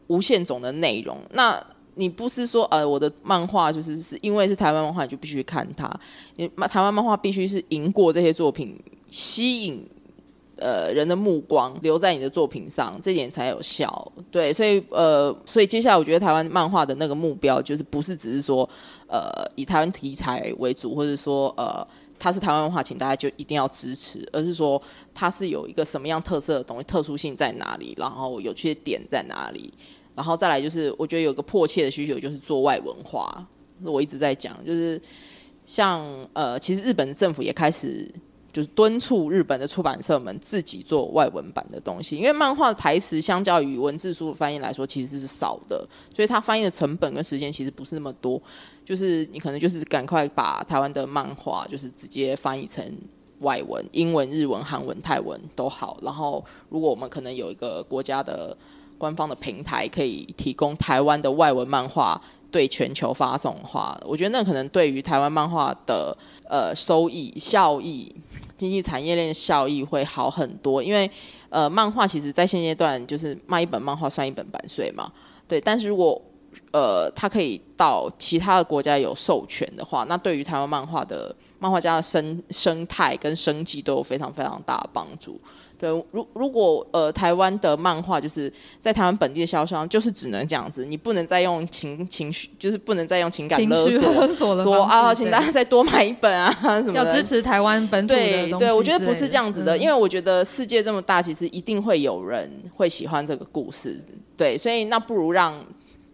[0.07, 1.18] 无限种的内容。
[1.32, 1.62] 那
[1.97, 5.89] 你不是说呃我的漫画就是是因为是台湾漫画，你就必须看它？
[6.37, 8.74] 你台湾漫画必须是赢过这些作品，
[9.11, 9.87] 吸引。
[10.65, 14.12] 呃，人的目光留在你的作品上，这点才有效。
[14.31, 18.67] 对，所以呃，所以接下来我觉得台湾漫画的那个目标，就是不是只是说
[19.07, 21.87] 呃以台湾题材为主，或者说呃
[22.19, 24.81] 它是台湾漫画，请大家就一定要支持，而是说
[25.12, 29.71] 它是有一个什么样特色的东西，特殊性在哪里，然后有趣的点在哪里，
[30.15, 33.47] 然后再来就是我觉得有个迫切的需求，就是做外文化。
[33.83, 34.99] 我一直在讲，就是
[35.67, 36.03] 像
[36.33, 38.11] 呃，其实日本的政府也开始。
[38.55, 45.85] 就是敦促日本的出版社们自己做外文版的东西，因为漫画的台词相较于文字书翻译来说，其实是少的，
[46.15, 48.41] 所以它翻译的成本跟时间其实不是那么多。
[48.85, 52.85] 就是你可能就是赶快把台湾的漫画就是直接翻译成
[53.41, 55.99] 外文，英文、日文、韩文、泰文都好。
[56.03, 58.57] 然后，如果我们可能有一个国家的
[58.97, 66.17] 官方的平台，可以提供台湾的外文漫画对全球发送的话，我觉得那可能对于台湾漫画的
[66.49, 68.15] 呃收益效益。
[68.57, 71.11] 经济产业链效益会好很多，因为
[71.49, 75.11] 呃，漫画其实在现阶段就是卖一本漫画算一本版税嘛，
[75.47, 75.61] 对。
[75.61, 76.21] 但是如果
[76.73, 85.41] 呃，它可以到其他的国家有授权的话，那对于台湾漫画的漫画家的生生态跟生计都有非常非常大的帮助。
[85.85, 97.05] 对，如如果呃台湾的漫画就是在台湾本地的销商，就是只能这样子，你不能再用情情绪，就是不能再用情感勒索，勒索说啊，请大家再多买一本啊什么的。
[97.05, 98.18] 要支持台湾本土的。
[98.18, 104.01] 对对，我觉得不是这样子的，嗯，因为我觉得世界这么大，其实一定会有人会喜欢这个故事。
[104.39, 105.62] 对，所以那不如让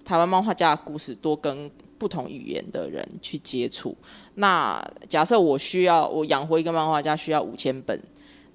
[0.05, 3.97] 台湾漫画家的故事多跟不同语言的人去接触。
[4.35, 7.97] 那假设我需要我养活一个漫画家需要五千本。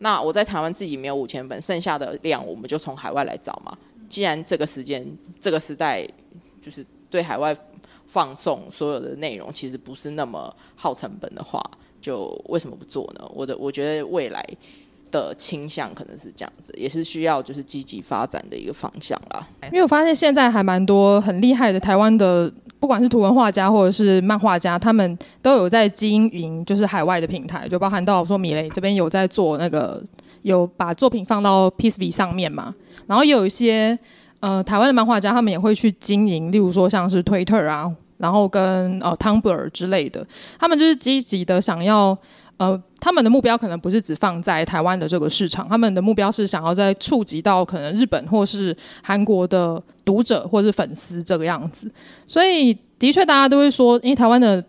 [0.05, 3.75] 那我在台湾自己没有五千本，剩下的量我们就从海外来找嘛。
[4.07, 5.03] 既然这个时间、
[5.39, 6.07] 这个时代，
[6.61, 7.57] 就是对海外
[8.05, 11.59] 放送所有的内容，其实不是那么耗成本的话，
[11.99, 13.27] 就为什么不做呢？
[13.33, 14.47] 我的我觉得未来
[15.09, 19.47] 的倾向可能是这样子，也是需要就是积极发展的一个方向啦。
[19.63, 30.03] 因为我发现现在还蛮多很厉害的台湾的，不管是图文画家或者是漫画家，他们都有在经营，就是海外的平台，就包含到说米雷这边有在做那个，
[30.43, 32.73] 有把作品放到 PSB 上面嘛，
[33.07, 33.97] 然后也有一些
[34.39, 40.25] 呃台湾的漫画家，他们也会去经营，例如说像是 Twitter 啊，然后跟呃 Tumblr 之类的，
[40.59, 42.17] 他们就是积极的想要。
[42.57, 51.91] 呃，他们的目标可能不是只放在台湾的这个市场，他们的目标是想要再触及到可能日本或是韩国的读者或是粉丝这个样子。
[52.25, 54.63] 所以，的确大家都会说，因为台湾的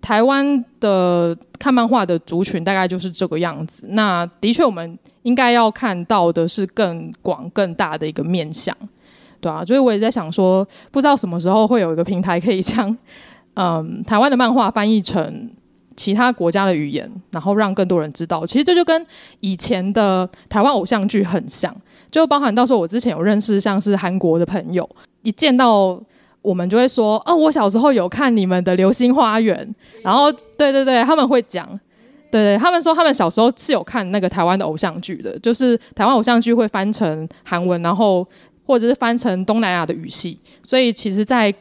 [0.00, 3.86] 台湾的看漫画的族群大概就是这个样子。
[3.90, 8.76] 那的确，我们应该要看到的是更广、更大的一个面向，
[9.40, 9.64] 对啊。
[9.64, 12.92] 所以我也在想说，不知道什么时候会有一个平台可以将
[13.54, 15.48] 嗯台湾的漫画翻译成。
[15.96, 18.44] 其他国家的语言，然后让更多人知道。
[18.46, 19.06] 其实这就跟
[19.40, 21.74] 以前的台湾偶像剧很像，
[22.10, 24.88] 就包含到时候我之前有认识像是韩国的朋友，
[25.22, 26.00] 一见到
[26.42, 29.66] 我们就会说：“哦，我小时候有看你们的《流星花园》。”
[30.04, 31.66] 然后，对对对，他们会讲，
[32.30, 38.26] 对对，他们说他们小时候是有看那个台湾的偶像剧的，就是台湾偶像剧会翻成韩文，然后
[38.66, 41.54] 或者是翻成东南亚的语系，所以其实，在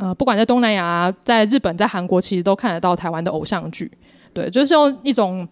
[0.00, 3.90] 呃，不管在东南亚、在日本、在韩国，其实都看得到台湾的偶像剧，
[4.32, 5.46] 对，就是用一种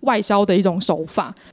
[0.00, 1.34] 外销的一种手法。《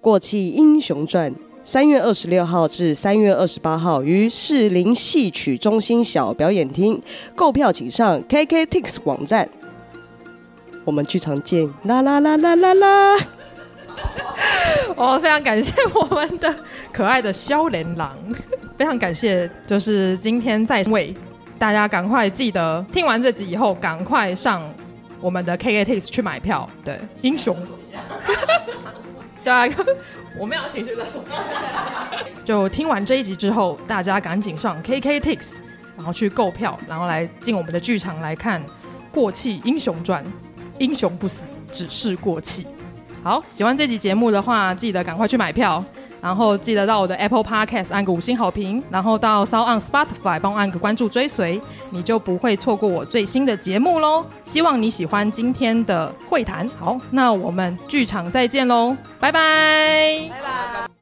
[0.00, 1.28] 过气英雄传》
[1.64, 7.02] 三月二十六号至三月二十八号于士林戏曲中心小表演厅
[7.34, 9.48] 购票，请上 KKTIX 网站。
[10.84, 11.68] 我们剧场见！
[11.82, 13.18] 啦啦啦啦啦啦！
[14.94, 16.54] 哦非常感谢我们的
[16.92, 18.16] 可爱的萧连郎，
[18.78, 21.12] 非常感谢，就是今天在位。
[21.60, 24.62] 大家赶快记得听完这集以后，赶快上
[25.20, 26.66] 我们的 KKTIX 去买票。
[26.82, 27.54] 对，英雄。
[29.44, 29.68] 对啊，
[30.40, 31.22] 我们要情绪勒索。
[32.46, 35.58] 就听完这一集之后，大家赶紧上 KKTIX，
[35.98, 38.58] 然后去购票，然后来进我们的剧场来看
[39.12, 40.24] 《过气英雄传》。
[40.78, 42.66] 英雄不死，只是过气。
[43.22, 45.84] 好，喜欢这集节目的话，记得赶快去买票。
[46.20, 51.60] 然后记得到我的 Apple Podcast 按个五星好评，然后到 SoundOn Spotify 帮我按个关注追随，
[51.90, 54.24] 你就不会错过我最新的节目喽。
[54.44, 56.68] 希望你喜欢今天的会谈。
[56.78, 60.99] 好，那我们剧场再见喽，拜拜，拜拜。